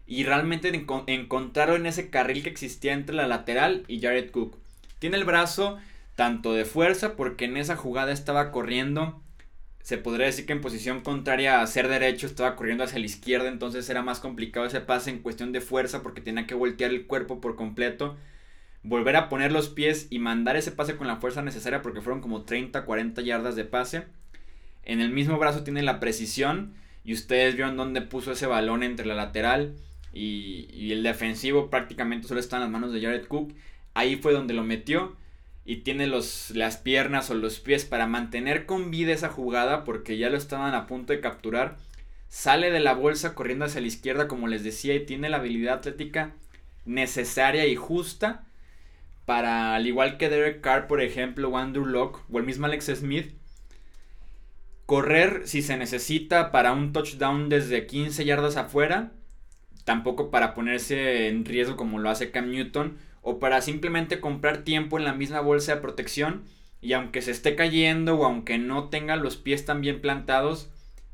y 0.05 0.23
realmente 0.23 0.85
encontrarlo 1.07 1.75
en 1.75 1.85
ese 1.85 2.09
carril 2.09 2.43
que 2.43 2.49
existía 2.49 2.93
entre 2.93 3.15
la 3.15 3.27
lateral 3.27 3.83
y 3.87 4.01
Jared 4.01 4.31
Cook. 4.31 4.57
Tiene 4.97 5.17
el 5.17 5.23
brazo 5.23 5.77
tanto 6.15 6.53
de 6.53 6.65
fuerza 6.65 7.15
porque 7.15 7.45
en 7.45 7.57
esa 7.57 7.77
jugada 7.77 8.11
estaba 8.11 8.51
corriendo 8.51 9.21
se 9.89 9.97
podría 9.97 10.27
decir 10.27 10.45
que 10.45 10.53
en 10.53 10.61
posición 10.61 11.01
contraria 11.01 11.61
a 11.61 11.65
ser 11.65 11.87
derecho 11.87 12.27
estaba 12.27 12.55
corriendo 12.55 12.83
hacia 12.83 12.99
la 12.99 13.07
izquierda, 13.07 13.47
entonces 13.47 13.89
era 13.89 14.03
más 14.03 14.19
complicado 14.19 14.67
ese 14.67 14.81
pase 14.81 15.09
en 15.09 15.17
cuestión 15.17 15.51
de 15.51 15.61
fuerza 15.61 16.03
porque 16.03 16.21
tenía 16.21 16.45
que 16.45 16.53
voltear 16.53 16.91
el 16.91 17.07
cuerpo 17.07 17.41
por 17.41 17.55
completo, 17.55 18.15
volver 18.83 19.15
a 19.15 19.29
poner 19.29 19.51
los 19.51 19.67
pies 19.67 20.05
y 20.11 20.19
mandar 20.19 20.57
ese 20.57 20.71
pase 20.71 20.95
con 20.95 21.07
la 21.07 21.15
fuerza 21.15 21.41
necesaria 21.41 21.81
porque 21.81 22.01
fueron 22.01 22.21
como 22.21 22.43
30, 22.43 22.85
40 22.85 23.19
yardas 23.23 23.55
de 23.55 23.65
pase. 23.65 24.03
En 24.83 25.01
el 25.01 25.09
mismo 25.09 25.39
brazo 25.39 25.63
tiene 25.63 25.81
la 25.81 25.99
precisión 25.99 26.75
y 27.03 27.13
ustedes 27.13 27.55
vieron 27.55 27.75
dónde 27.75 28.03
puso 28.03 28.33
ese 28.33 28.45
balón 28.45 28.83
entre 28.83 29.07
la 29.07 29.15
lateral 29.15 29.73
y, 30.13 30.67
y 30.71 30.91
el 30.91 31.01
defensivo 31.01 31.71
prácticamente 31.71 32.27
solo 32.27 32.41
está 32.41 32.57
en 32.57 32.61
las 32.61 32.71
manos 32.71 32.93
de 32.93 33.01
Jared 33.01 33.25
Cook. 33.25 33.55
Ahí 33.95 34.17
fue 34.17 34.33
donde 34.33 34.53
lo 34.53 34.63
metió 34.63 35.17
y 35.69 35.81
tiene 35.81 36.07
los, 36.07 36.49
las 36.55 36.77
piernas 36.77 37.29
o 37.29 37.35
los 37.35 37.59
pies 37.59 37.85
para 37.85 38.07
mantener 38.07 38.65
con 38.65 38.89
vida 38.89 39.13
esa 39.13 39.29
jugada 39.29 39.83
porque 39.83 40.17
ya 40.17 40.31
lo 40.31 40.35
estaban 40.35 40.73
a 40.73 40.87
punto 40.87 41.13
de 41.13 41.19
capturar. 41.19 41.77
Sale 42.27 42.71
de 42.71 42.79
la 42.79 42.95
bolsa 42.95 43.35
corriendo 43.35 43.65
hacia 43.65 43.79
la 43.79 43.85
izquierda 43.85 44.27
como 44.27 44.47
les 44.47 44.63
decía 44.63 44.95
y 44.95 45.05
tiene 45.05 45.29
la 45.29 45.37
habilidad 45.37 45.75
atlética 45.75 46.31
necesaria 46.85 47.67
y 47.67 47.75
justa 47.75 48.45
para, 49.27 49.75
al 49.75 49.85
igual 49.85 50.17
que 50.17 50.29
Derek 50.29 50.59
Carr 50.59 50.87
por 50.87 51.03
ejemplo, 51.03 51.49
o 51.49 51.57
Andrew 51.59 51.85
Locke 51.85 52.19
o 52.31 52.39
el 52.39 52.45
mismo 52.45 52.65
Alex 52.65 52.85
Smith, 52.95 53.35
correr 54.87 55.43
si 55.45 55.61
se 55.61 55.77
necesita 55.77 56.51
para 56.51 56.73
un 56.73 56.93
touchdown 56.93 57.47
desde 57.47 57.85
15 57.85 58.25
yardas 58.25 58.57
afuera, 58.57 59.11
tampoco 59.83 60.31
para 60.31 60.55
ponerse 60.55 61.27
en 61.27 61.45
riesgo 61.45 61.77
como 61.77 61.99
lo 61.99 62.09
hace 62.09 62.31
Cam 62.31 62.49
Newton 62.49 62.97
o 63.21 63.39
para 63.39 63.61
simplemente 63.61 64.19
comprar 64.19 64.59
tiempo 64.63 64.97
en 64.97 65.05
la 65.05 65.13
misma 65.13 65.41
bolsa 65.41 65.75
de 65.75 65.81
protección 65.81 66.43
y 66.81 66.93
aunque 66.93 67.21
se 67.21 67.31
esté 67.31 67.55
cayendo 67.55 68.15
o 68.15 68.25
aunque 68.25 68.57
no 68.57 68.89
tenga 68.89 69.15
los 69.15 69.37
pies 69.37 69.65
tan 69.65 69.81
bien 69.81 70.01
plantados, 70.01 70.69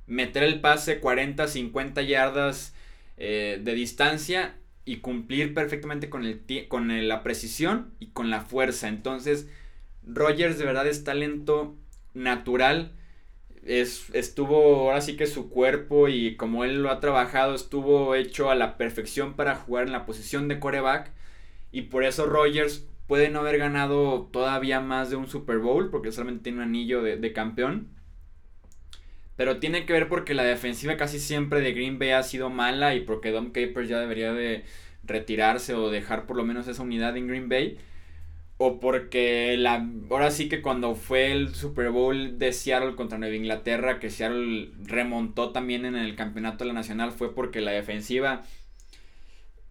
meter 0.08 0.44
el 0.44 0.62
pase 0.62 1.00
40, 1.00 1.48
50 1.48 2.02
yardas 2.04 2.76
eh, 3.18 3.60
de 3.64 3.74
distancia 3.74 4.56
y 4.86 4.98
cumplir 4.98 5.54
perfectamente 5.54 6.10
con, 6.10 6.26
el, 6.26 6.68
con 6.68 7.08
la 7.08 7.24
precisión 7.24 7.94
y 8.00 8.08
con 8.08 8.30
la 8.30 8.42
fuerza. 8.42 8.88
Entonces, 8.88 9.48
Rogers 10.06 10.60
de 10.60 10.66
verdad 10.66 10.88
es 10.88 11.04
talento 11.04 11.76
natural. 12.14 12.92
Es, 13.64 14.12
estuvo 14.14 14.82
ahora 14.82 15.02
sí 15.02 15.18
que 15.18 15.26
su 15.26 15.50
cuerpo 15.50 16.08
y 16.08 16.36
como 16.36 16.66
él 16.66 16.84
lo 16.84 16.92
ha 16.92 17.00
trabajado 17.00 17.56
estuvo 17.56 18.14
hecho 18.14 18.52
a 18.52 18.56
la 18.56 18.78
perfección 18.78 19.34
para 19.34 19.56
jugar 19.56 19.88
en 19.88 19.92
la 19.92 20.06
posición 20.06 20.48
de 20.48 20.60
coreback 20.60 21.12
y 21.76 21.82
por 21.82 22.06
eso 22.06 22.26
Rogers 22.26 22.88
puede 23.06 23.30
no 23.30 23.40
haber 23.40 23.58
ganado 23.58 24.30
todavía 24.32 24.80
más 24.80 25.10
de 25.10 25.18
un 25.18 25.28
Super 25.28 25.60
Bowl, 25.60 25.90
porque 25.92 26.14
solamente 26.14 26.44
tiene 26.44 26.60
un 26.60 26.64
anillo 26.64 27.04
de, 27.04 27.34
campeón. 27.34 27.90
Pero 29.36 29.58
tiene 29.60 29.86
que 29.86 29.92
ver 29.92 30.08
porque 30.08 30.34
la 30.34 30.46
defensiva 30.46 30.96
casi 30.96 31.20
siempre 31.20 31.60
de 31.60 31.74
Green 31.74 32.00
Bay 32.00 32.12
ha 32.12 32.24
sido 32.24 32.50
mala 32.50 32.96
y 32.96 33.02
porque 33.02 33.32
Dom 33.32 33.52
Capers 33.52 33.90
ya 33.90 34.00
debería 34.00 34.32
de 34.32 34.64
retirarse 35.04 35.74
o 35.74 35.90
dejar 35.90 36.26
por 36.26 36.38
lo 36.38 36.46
menos 36.46 36.70
esa 36.70 36.82
unidad 36.82 37.18
en 37.18 37.28
Green 37.28 37.50
Bay. 37.50 37.78
O 38.56 38.80
porque 38.80 39.58
la, 39.58 39.86
ahora 40.10 40.32
sí 40.32 40.48
que 40.48 40.62
cuando 40.62 40.96
fue 40.96 41.34
el 41.34 41.54
Super 41.54 41.90
Bowl 41.90 42.40
de 42.40 42.54
Seattle 42.54 42.96
contra 42.96 43.18
Nueva 43.18 43.36
Inglaterra, 43.36 44.00
que 44.00 44.10
Seattle 44.10 44.72
remontó 44.82 45.52
también 45.52 45.84
en 45.84 45.98
el 45.98 46.16
campeonato 46.16 46.64
de 46.64 46.70
la 46.70 46.74
nacional, 46.74 47.12
fue 47.12 47.36
porque 47.36 47.60
la 47.60 47.72
defensiva 47.72 48.44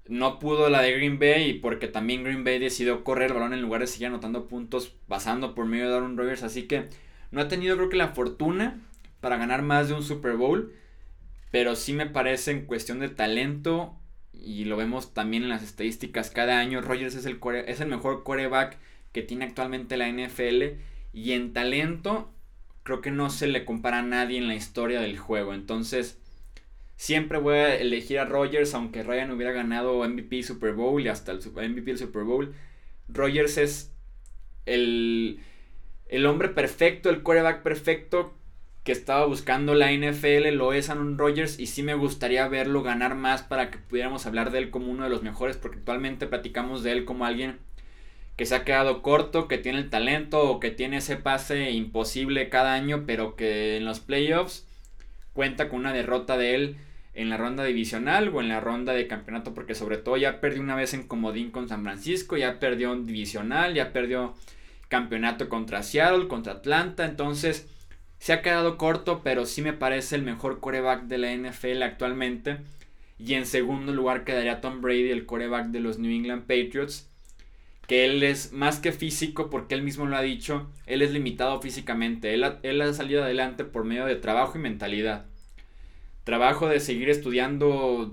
no 0.06 0.38
pudo 0.38 0.68
la 0.68 0.82
de 0.82 0.92
Green 0.92 1.18
Bay 1.18 1.50
y 1.50 1.54
porque 1.54 1.88
también 1.88 2.24
Green 2.24 2.44
Bay 2.44 2.58
decidió 2.58 3.04
correr 3.04 3.30
el 3.30 3.34
balón 3.34 3.54
en 3.54 3.62
lugar 3.62 3.80
de 3.80 3.86
seguir 3.86 4.08
anotando 4.08 4.48
puntos 4.48 4.94
pasando 5.08 5.54
por 5.54 5.66
medio 5.66 5.88
de 5.88 5.96
Aaron 5.96 6.16
Rodgers. 6.16 6.42
Así 6.42 6.64
que 6.64 6.88
no 7.30 7.40
ha 7.40 7.48
tenido 7.48 7.76
creo 7.76 7.88
que 7.88 7.96
la 7.96 8.08
fortuna 8.08 8.80
para 9.20 9.38
ganar 9.38 9.62
más 9.62 9.88
de 9.88 9.94
un 9.94 10.02
Super 10.02 10.36
Bowl. 10.36 10.74
Pero 11.50 11.76
sí 11.76 11.92
me 11.92 12.06
parece 12.06 12.50
en 12.50 12.66
cuestión 12.66 12.98
de 12.98 13.08
talento 13.08 13.96
y 14.32 14.64
lo 14.64 14.76
vemos 14.76 15.14
también 15.14 15.44
en 15.44 15.48
las 15.48 15.62
estadísticas 15.62 16.30
cada 16.30 16.58
año. 16.58 16.80
Rodgers 16.80 17.14
es 17.14 17.26
el, 17.26 17.40
es 17.66 17.80
el 17.80 17.88
mejor 17.88 18.24
quarterback 18.24 18.78
que 19.12 19.22
tiene 19.22 19.44
actualmente 19.46 19.96
la 19.96 20.08
NFL. 20.08 20.80
Y 21.12 21.32
en 21.32 21.52
talento 21.52 22.34
creo 22.82 23.00
que 23.00 23.10
no 23.10 23.30
se 23.30 23.46
le 23.46 23.64
compara 23.64 24.00
a 24.00 24.02
nadie 24.02 24.36
en 24.36 24.48
la 24.48 24.56
historia 24.56 25.00
del 25.00 25.18
juego. 25.18 25.54
Entonces 25.54 26.20
Siempre 26.96 27.38
voy 27.38 27.56
a 27.56 27.76
elegir 27.76 28.18
a 28.18 28.24
Rogers, 28.24 28.74
aunque 28.74 29.02
Ryan 29.02 29.32
hubiera 29.32 29.52
ganado 29.52 30.08
MVP 30.08 30.42
Super 30.42 30.74
Bowl 30.74 31.02
y 31.02 31.08
hasta 31.08 31.32
el 31.32 31.38
MVP 31.40 31.84
del 31.86 31.98
Super 31.98 32.22
Bowl. 32.22 32.54
Rogers 33.08 33.58
es 33.58 33.92
el, 34.66 35.40
el 36.08 36.26
hombre 36.26 36.48
perfecto, 36.48 37.10
el 37.10 37.22
quarterback 37.22 37.62
perfecto 37.62 38.34
que 38.84 38.92
estaba 38.92 39.24
buscando 39.24 39.74
la 39.74 39.90
NFL, 39.92 40.50
lo 40.52 40.74
es 40.74 40.90
Aaron 40.90 41.16
Rodgers 41.16 41.58
y 41.58 41.66
sí 41.66 41.82
me 41.82 41.94
gustaría 41.94 42.46
verlo 42.48 42.82
ganar 42.82 43.14
más 43.14 43.42
para 43.42 43.70
que 43.70 43.78
pudiéramos 43.78 44.26
hablar 44.26 44.50
de 44.50 44.58
él 44.58 44.70
como 44.70 44.90
uno 44.92 45.04
de 45.04 45.10
los 45.10 45.22
mejores, 45.22 45.56
porque 45.56 45.78
actualmente 45.78 46.26
platicamos 46.26 46.82
de 46.82 46.92
él 46.92 47.04
como 47.06 47.24
alguien 47.24 47.58
que 48.36 48.44
se 48.44 48.54
ha 48.54 48.64
quedado 48.64 49.00
corto, 49.00 49.48
que 49.48 49.56
tiene 49.56 49.78
el 49.78 49.88
talento 49.88 50.50
o 50.50 50.60
que 50.60 50.70
tiene 50.70 50.98
ese 50.98 51.16
pase 51.16 51.70
imposible 51.70 52.50
cada 52.50 52.74
año, 52.74 53.04
pero 53.06 53.36
que 53.36 53.78
en 53.78 53.86
los 53.86 54.00
playoffs 54.00 54.66
cuenta 55.34 55.68
con 55.68 55.80
una 55.80 55.92
derrota 55.92 56.38
de 56.38 56.54
él 56.54 56.76
en 57.12 57.28
la 57.28 57.36
ronda 57.36 57.64
divisional 57.64 58.28
o 58.28 58.40
en 58.40 58.48
la 58.48 58.60
ronda 58.60 58.94
de 58.94 59.06
campeonato, 59.06 59.54
porque 59.54 59.74
sobre 59.74 59.98
todo 59.98 60.16
ya 60.16 60.40
perdió 60.40 60.62
una 60.62 60.74
vez 60.74 60.94
en 60.94 61.06
comodín 61.06 61.50
con 61.50 61.68
San 61.68 61.82
Francisco, 61.82 62.36
ya 62.36 62.58
perdió 62.58 62.92
en 62.92 63.06
divisional, 63.06 63.74
ya 63.74 63.92
perdió 63.92 64.34
campeonato 64.88 65.48
contra 65.48 65.82
Seattle, 65.82 66.28
contra 66.28 66.54
Atlanta, 66.54 67.04
entonces 67.04 67.68
se 68.18 68.32
ha 68.32 68.42
quedado 68.42 68.78
corto, 68.78 69.20
pero 69.22 69.44
sí 69.44 69.60
me 69.60 69.72
parece 69.74 70.16
el 70.16 70.22
mejor 70.22 70.60
coreback 70.60 71.02
de 71.02 71.18
la 71.18 71.32
NFL 71.36 71.82
actualmente. 71.82 72.58
Y 73.18 73.34
en 73.34 73.46
segundo 73.46 73.92
lugar 73.92 74.24
quedaría 74.24 74.60
Tom 74.60 74.80
Brady, 74.80 75.10
el 75.10 75.26
coreback 75.26 75.66
de 75.66 75.80
los 75.80 75.98
New 75.98 76.10
England 76.10 76.42
Patriots. 76.42 77.10
Que 77.86 78.06
él 78.06 78.22
es 78.22 78.52
más 78.52 78.78
que 78.78 78.92
físico, 78.92 79.50
porque 79.50 79.74
él 79.74 79.82
mismo 79.82 80.06
lo 80.06 80.16
ha 80.16 80.22
dicho, 80.22 80.70
él 80.86 81.02
es 81.02 81.12
limitado 81.12 81.60
físicamente. 81.60 82.34
Él 82.34 82.44
él 82.62 82.80
ha 82.80 82.92
salido 82.92 83.22
adelante 83.24 83.64
por 83.64 83.84
medio 83.84 84.06
de 84.06 84.16
trabajo 84.16 84.58
y 84.58 84.60
mentalidad 84.60 85.26
trabajo 86.24 86.68
de 86.68 86.80
seguir 86.80 87.10
estudiando 87.10 88.12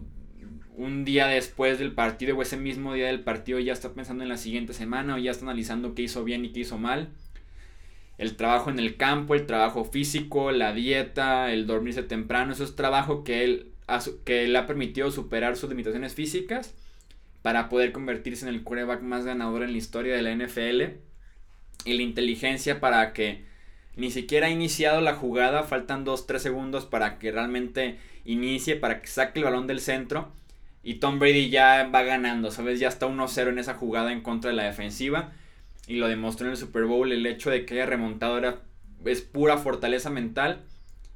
un 0.76 1.06
día 1.06 1.28
después 1.28 1.80
del 1.80 1.94
partido 1.94 2.38
o 2.38 2.42
ese 2.42 2.58
mismo 2.58 2.94
día 2.94 3.08
del 3.08 3.22
partido 3.22 3.60
ya 3.60 3.74
está 3.74 3.94
pensando 3.94 4.24
en 4.24 4.30
la 4.30 4.38
siguiente 4.38 4.74
semana 4.74 5.16
o 5.16 5.18
ya 5.18 5.32
está 5.32 5.46
analizando 5.46 5.96
qué 5.96 6.04
hizo 6.04 6.24
bien 6.24 6.46
y 6.46 6.52
qué 6.52 6.62
hizo 6.62 6.78
mal. 6.78 7.10
El 8.18 8.36
trabajo 8.36 8.70
en 8.70 8.78
el 8.78 8.98
campo, 8.98 9.34
el 9.34 9.48
trabajo 9.48 9.84
físico, 9.84 10.52
la 10.52 10.74
dieta, 10.74 11.52
el 11.52 11.66
dormirse 11.66 12.04
temprano, 12.04 12.54
eso 12.54 12.64
es 12.64 12.76
trabajo 12.76 13.24
que 13.24 13.44
él, 13.44 13.72
que 14.26 14.48
le 14.48 14.58
ha 14.58 14.68
permitido 14.68 15.10
superar 15.10 15.56
sus 15.56 15.70
limitaciones 15.70 16.14
físicas 16.14 16.76
para 17.42 17.70
poder 17.70 17.92
convertirse 17.92 18.48
en 18.48 18.54
el 18.54 18.64
quarterback 18.64 19.02
más 19.02 19.26
ganador 19.26 19.64
en 19.64 19.72
la 19.72 19.78
historia 19.78 20.16
de 20.16 20.22
la 20.22 20.36
NFL. 20.36 21.00
Y 21.86 21.94
la 21.94 22.04
inteligencia 22.04 22.80
para 22.80 23.14
que 23.14 23.44
ni 23.96 24.12
siquiera 24.12 24.48
ha 24.48 24.52
iniciado 24.52 25.02
la 25.02 25.16
jugada, 25.16 25.64
faltan 25.64 26.06
2-3 26.06 26.38
segundos 26.40 26.86
para 26.86 27.18
que 27.18 27.32
realmente 27.32 27.98
inicie, 28.26 28.76
para 28.76 29.02
que 29.02 29.08
saque 29.08 29.40
el 29.40 29.46
balón 29.46 29.68
del 29.68 29.80
centro 29.80 30.32
y 30.84 30.96
Tom 30.96 31.20
Brady 31.20 31.50
ya 31.50 31.90
va 31.94 32.02
ganando, 32.04 32.52
¿sabes? 32.52 32.80
Ya 32.80 32.88
está 32.88 33.08
1-0 33.08 33.50
en 33.50 33.60
esa 33.60 33.76
jugada 33.76 34.12
en 34.12 34.22
contra 34.22 34.50
de 34.50 34.58
la 34.58 34.64
defensiva 34.64 35.32
y 35.88 35.98
lo 35.98 36.08
demostró 36.08 36.48
en 36.48 36.52
el 36.52 36.58
Super 36.58 36.86
Bowl. 36.86 37.12
El 37.12 37.26
hecho 37.26 37.52
de 37.52 37.66
que 37.66 37.76
haya 37.76 37.86
remontado 37.86 38.38
era, 38.38 38.62
es 39.06 39.22
pura 39.22 39.58
fortaleza 39.58 40.10
mental 40.10 40.64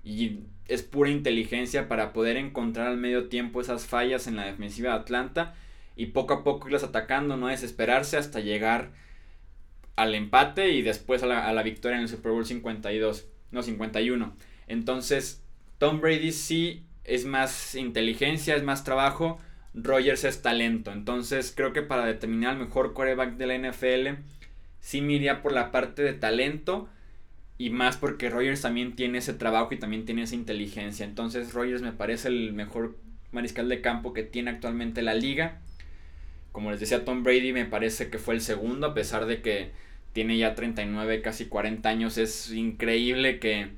y 0.03 0.41
es 0.67 0.83
pura 0.83 1.09
inteligencia 1.09 1.87
para 1.87 2.13
poder 2.13 2.37
encontrar 2.37 2.87
al 2.87 2.97
medio 2.97 3.27
tiempo 3.27 3.59
esas 3.59 3.85
fallas 3.85 4.27
en 4.27 4.35
la 4.35 4.45
defensiva 4.45 4.91
de 4.91 4.99
Atlanta 4.99 5.55
y 5.95 6.07
poco 6.07 6.33
a 6.33 6.43
poco 6.43 6.67
irlas 6.67 6.83
atacando, 6.83 7.37
no 7.37 7.47
desesperarse 7.47 8.17
hasta 8.17 8.39
llegar 8.39 8.91
al 9.95 10.13
empate 10.13 10.71
y 10.71 10.81
después 10.81 11.23
a 11.23 11.25
la, 11.25 11.47
a 11.47 11.53
la 11.53 11.63
victoria 11.63 11.97
en 11.97 12.03
el 12.03 12.09
Super 12.09 12.31
Bowl 12.31 12.45
52, 12.45 13.27
no 13.51 13.63
51. 13.63 14.35
Entonces, 14.67 15.43
Tom 15.77 16.01
Brady 16.01 16.31
sí 16.31 16.85
es 17.03 17.25
más 17.25 17.75
inteligencia, 17.75 18.55
es 18.55 18.63
más 18.63 18.83
trabajo. 18.83 19.39
Rogers 19.73 20.23
es 20.23 20.41
talento. 20.41 20.91
Entonces 20.91 21.53
creo 21.55 21.73
que 21.73 21.81
para 21.81 22.05
determinar 22.05 22.53
el 22.53 22.59
mejor 22.59 22.93
quarterback 22.93 23.35
de 23.35 23.47
la 23.47 23.57
NFL, 23.57 24.21
sí 24.79 25.01
me 25.01 25.35
por 25.35 25.51
la 25.51 25.71
parte 25.71 26.01
de 26.01 26.13
talento. 26.13 26.89
Y 27.57 27.69
más 27.69 27.95
porque 27.95 28.29
Rogers 28.29 28.61
también 28.61 28.95
tiene 28.95 29.19
ese 29.19 29.33
trabajo 29.33 29.73
y 29.73 29.77
también 29.77 30.05
tiene 30.05 30.23
esa 30.23 30.35
inteligencia. 30.35 31.05
Entonces 31.05 31.53
Rogers 31.53 31.81
me 31.81 31.93
parece 31.93 32.27
el 32.27 32.53
mejor 32.53 32.97
mariscal 33.31 33.69
de 33.69 33.81
campo 33.81 34.13
que 34.13 34.23
tiene 34.23 34.51
actualmente 34.51 35.01
la 35.01 35.13
liga. 35.13 35.61
Como 36.55 36.71
les 36.71 36.79
decía, 36.79 37.03
Tom 37.03 37.23
Brady 37.23 37.51
me 37.51 37.65
parece 37.65 38.09
que 38.09 38.17
fue 38.17 38.33
el 38.33 38.39
segundo, 38.39 38.87
a 38.87 38.93
pesar 38.93 39.25
de 39.25 39.41
que 39.41 39.71
tiene 40.13 40.37
ya 40.37 40.55
39, 40.55 41.21
casi 41.21 41.47
40 41.47 41.89
años. 41.89 42.17
Es 42.17 42.49
increíble 42.49 43.39
que 43.39 43.71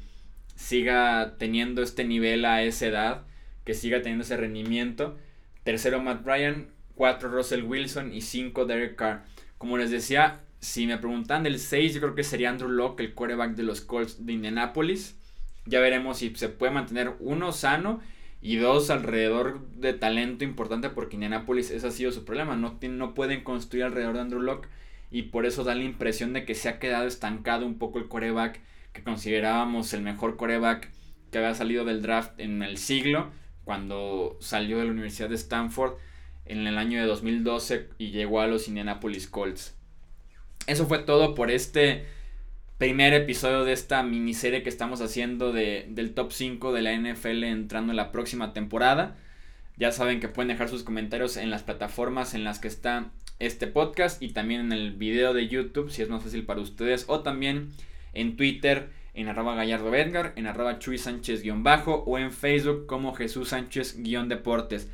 siga 0.54 1.38
teniendo 1.40 1.82
este 1.82 2.04
nivel 2.04 2.46
a 2.46 2.62
esa 2.62 2.86
edad, 2.86 3.26
que 3.66 3.74
siga 3.74 4.04
teniendo 4.04 4.26
ese 4.26 4.38
rendimiento. 4.38 5.18
Tercero 5.64 6.00
Matt 6.04 6.24
Ryan, 6.24 6.68
cuatro 6.94 7.30
Russell 7.30 7.64
Wilson 7.64 8.14
y 8.14 8.22
cinco 8.22 8.68
Derek 8.68 8.96
Carr. 8.96 9.24
Como 9.58 9.80
les 9.80 9.90
decía, 9.90 10.42
si 10.60 10.86
me 10.86 11.00
preguntan 11.00 11.42
del 11.42 11.58
6, 11.58 11.96
yo 11.96 12.00
creo 12.00 12.14
que 12.14 12.24
sería 12.24 12.52
Andrew 12.52 12.70
Locke, 12.70 13.00
el 13.00 13.16
quarterback 13.16 13.56
de 13.56 13.64
los 13.64 13.82
Colts 13.82 14.24
de 14.24 14.34
Indianapolis. 14.34 15.18
Ya 15.66 15.80
veremos 15.80 16.20
si 16.20 16.36
se 16.36 16.50
puede 16.50 16.74
mantener 16.74 17.16
uno 17.22 17.54
sano 17.54 18.02
y 18.48 18.56
dos 18.56 18.90
alrededor 18.92 19.68
de 19.72 19.92
talento 19.92 20.46
importante 20.46 20.90
porque 20.90 21.18
Indianapolis 21.18 21.70
ese 21.70 21.86
ha 21.86 21.92
sido 21.92 22.14
su 22.14 22.24
problema. 22.24 22.56
No, 22.56 22.80
no 22.82 23.14
pueden 23.14 23.44
construir 23.44 23.84
alrededor 23.84 24.14
de 24.14 24.22
Andrew 24.22 24.42
Locke 24.42 24.70
y 25.12 25.24
por 25.24 25.46
eso 25.46 25.66
da 25.66 25.76
la 25.76 25.84
impresión 25.84 26.32
de 26.32 26.46
que 26.46 26.56
se 26.56 26.70
ha 26.70 26.80
quedado 26.80 27.08
estancado 27.08 27.66
un 27.66 27.78
poco 27.78 28.00
el 28.00 28.08
quarterback 28.08 28.62
que 28.94 29.04
considerábamos 29.04 29.92
el 29.92 30.02
mejor 30.02 30.38
coreback 30.38 30.90
que 31.30 31.40
había 31.40 31.56
salido 31.56 31.84
del 31.84 32.02
draft 32.02 32.40
en 32.40 32.64
el 32.64 32.78
siglo, 32.78 33.32
cuando 33.66 34.38
salió 34.40 34.78
de 34.78 34.86
la 34.86 34.92
Universidad 34.92 35.28
de 35.28 35.36
Stanford 35.36 35.98
en 36.46 36.68
el 36.68 36.78
año 36.78 37.02
de 37.02 37.06
2012 37.06 37.90
y 37.98 38.12
llegó 38.12 38.40
a 38.40 38.48
los 38.48 38.70
Indianapolis 38.70 39.28
Colts. 39.28 39.76
Eso 40.68 40.88
fue 40.88 41.00
todo 41.00 41.36
por 41.36 41.52
este 41.52 42.06
primer 42.78 43.14
episodio 43.14 43.64
de 43.64 43.74
esta 43.74 44.04
miniserie 44.04 44.62
que 44.62 44.70
estamos 44.70 45.02
haciendo 45.02 45.52
de, 45.52 45.88
del 45.90 46.14
top 46.14 46.32
5 46.32 46.74
de 46.74 46.82
la 46.84 46.96
NFL 46.96 47.44
entrando 47.44 47.92
en 47.92 47.98
la 47.98 48.12
próxima 48.12 48.54
temporada. 48.54 49.16
Ya 49.78 49.92
saben 49.92 50.20
que 50.20 50.28
pueden 50.28 50.50
dejar 50.50 50.70
sus 50.70 50.84
comentarios 50.84 51.38
en 51.38 51.50
las 51.50 51.64
plataformas 51.64 52.34
en 52.34 52.44
las 52.44 52.60
que 52.60 52.68
está 52.68 53.10
este 53.40 53.68
podcast 53.68 54.22
y 54.22 54.30
también 54.30 54.62
en 54.62 54.72
el 54.72 54.94
video 54.94 55.34
de 55.34 55.48
YouTube 55.48 55.92
si 55.92 56.02
es 56.02 56.10
más 56.10 56.24
fácil 56.24 56.46
para 56.46 56.62
ustedes 56.62 57.06
o 57.08 57.22
también 57.22 57.70
en 58.14 58.36
Twitter 58.36 58.90
en 59.14 59.28
arroba 59.28 59.56
gallardo 59.56 59.94
Edgar, 59.96 60.34
en 60.36 60.46
arroba 60.46 60.78
chuy 60.78 61.00
sánchez 61.00 61.42
guion 61.42 61.64
bajo 61.64 62.04
o 62.06 62.20
en 62.20 62.32
Facebook 62.32 62.86
como 62.86 63.16
Jesús 63.16 63.50
Sánchez 63.50 63.98
guion 64.04 64.30
deportes. 64.30 64.88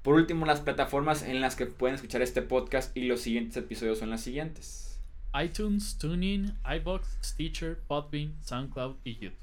Por 0.00 0.14
último, 0.14 0.46
las 0.46 0.60
plataformas 0.60 1.22
en 1.22 1.42
las 1.42 1.56
que 1.56 1.66
pueden 1.66 1.96
escuchar 1.96 2.22
este 2.22 2.40
podcast 2.40 2.96
y 2.96 3.02
los 3.02 3.20
siguientes 3.20 3.56
episodios 3.58 3.98
son 3.98 4.08
las 4.08 4.22
siguientes. 4.22 4.95
iTunes, 5.42 5.98
TuneIn, 5.98 6.54
iBox, 6.64 7.06
Stitcher, 7.22 7.78
Podbean, 7.86 8.34
SoundCloud 8.44 8.96
y 9.04 9.14
YouTube. 9.14 9.38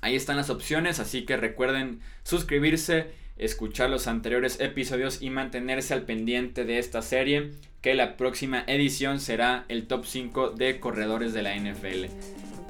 Ahí 0.00 0.16
están 0.16 0.36
las 0.36 0.50
opciones, 0.50 0.98
así 0.98 1.24
que 1.24 1.36
recuerden 1.36 2.00
suscribirse, 2.22 3.12
escuchar 3.36 3.90
los 3.90 4.06
anteriores 4.06 4.60
episodios 4.60 5.20
y 5.20 5.30
mantenerse 5.30 5.94
al 5.94 6.02
pendiente 6.02 6.64
de 6.64 6.78
esta 6.78 7.02
serie, 7.02 7.52
que 7.82 7.94
la 7.94 8.16
próxima 8.16 8.64
edición 8.66 9.20
será 9.20 9.64
el 9.68 9.86
top 9.86 10.06
5 10.06 10.50
de 10.50 10.80
corredores 10.80 11.32
de 11.32 11.42
la 11.42 11.56
NFL. 11.56 12.06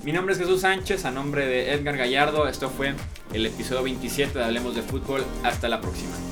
Mi 0.05 0.13
nombre 0.13 0.33
es 0.33 0.41
Jesús 0.41 0.63
Sánchez, 0.63 1.05
a 1.05 1.11
nombre 1.11 1.47
de 1.47 1.73
Edgar 1.73 1.97
Gallardo, 1.97 2.49
esto 2.49 2.71
fue 2.71 2.95
el 3.33 3.47
episodio 3.47 3.83
27 3.83 4.39
de 4.39 4.45
Hablemos 4.45 4.75
de 4.75 4.83
Fútbol, 4.83 5.25
hasta 5.45 5.69
la 5.69 5.81
próxima. 5.81 6.30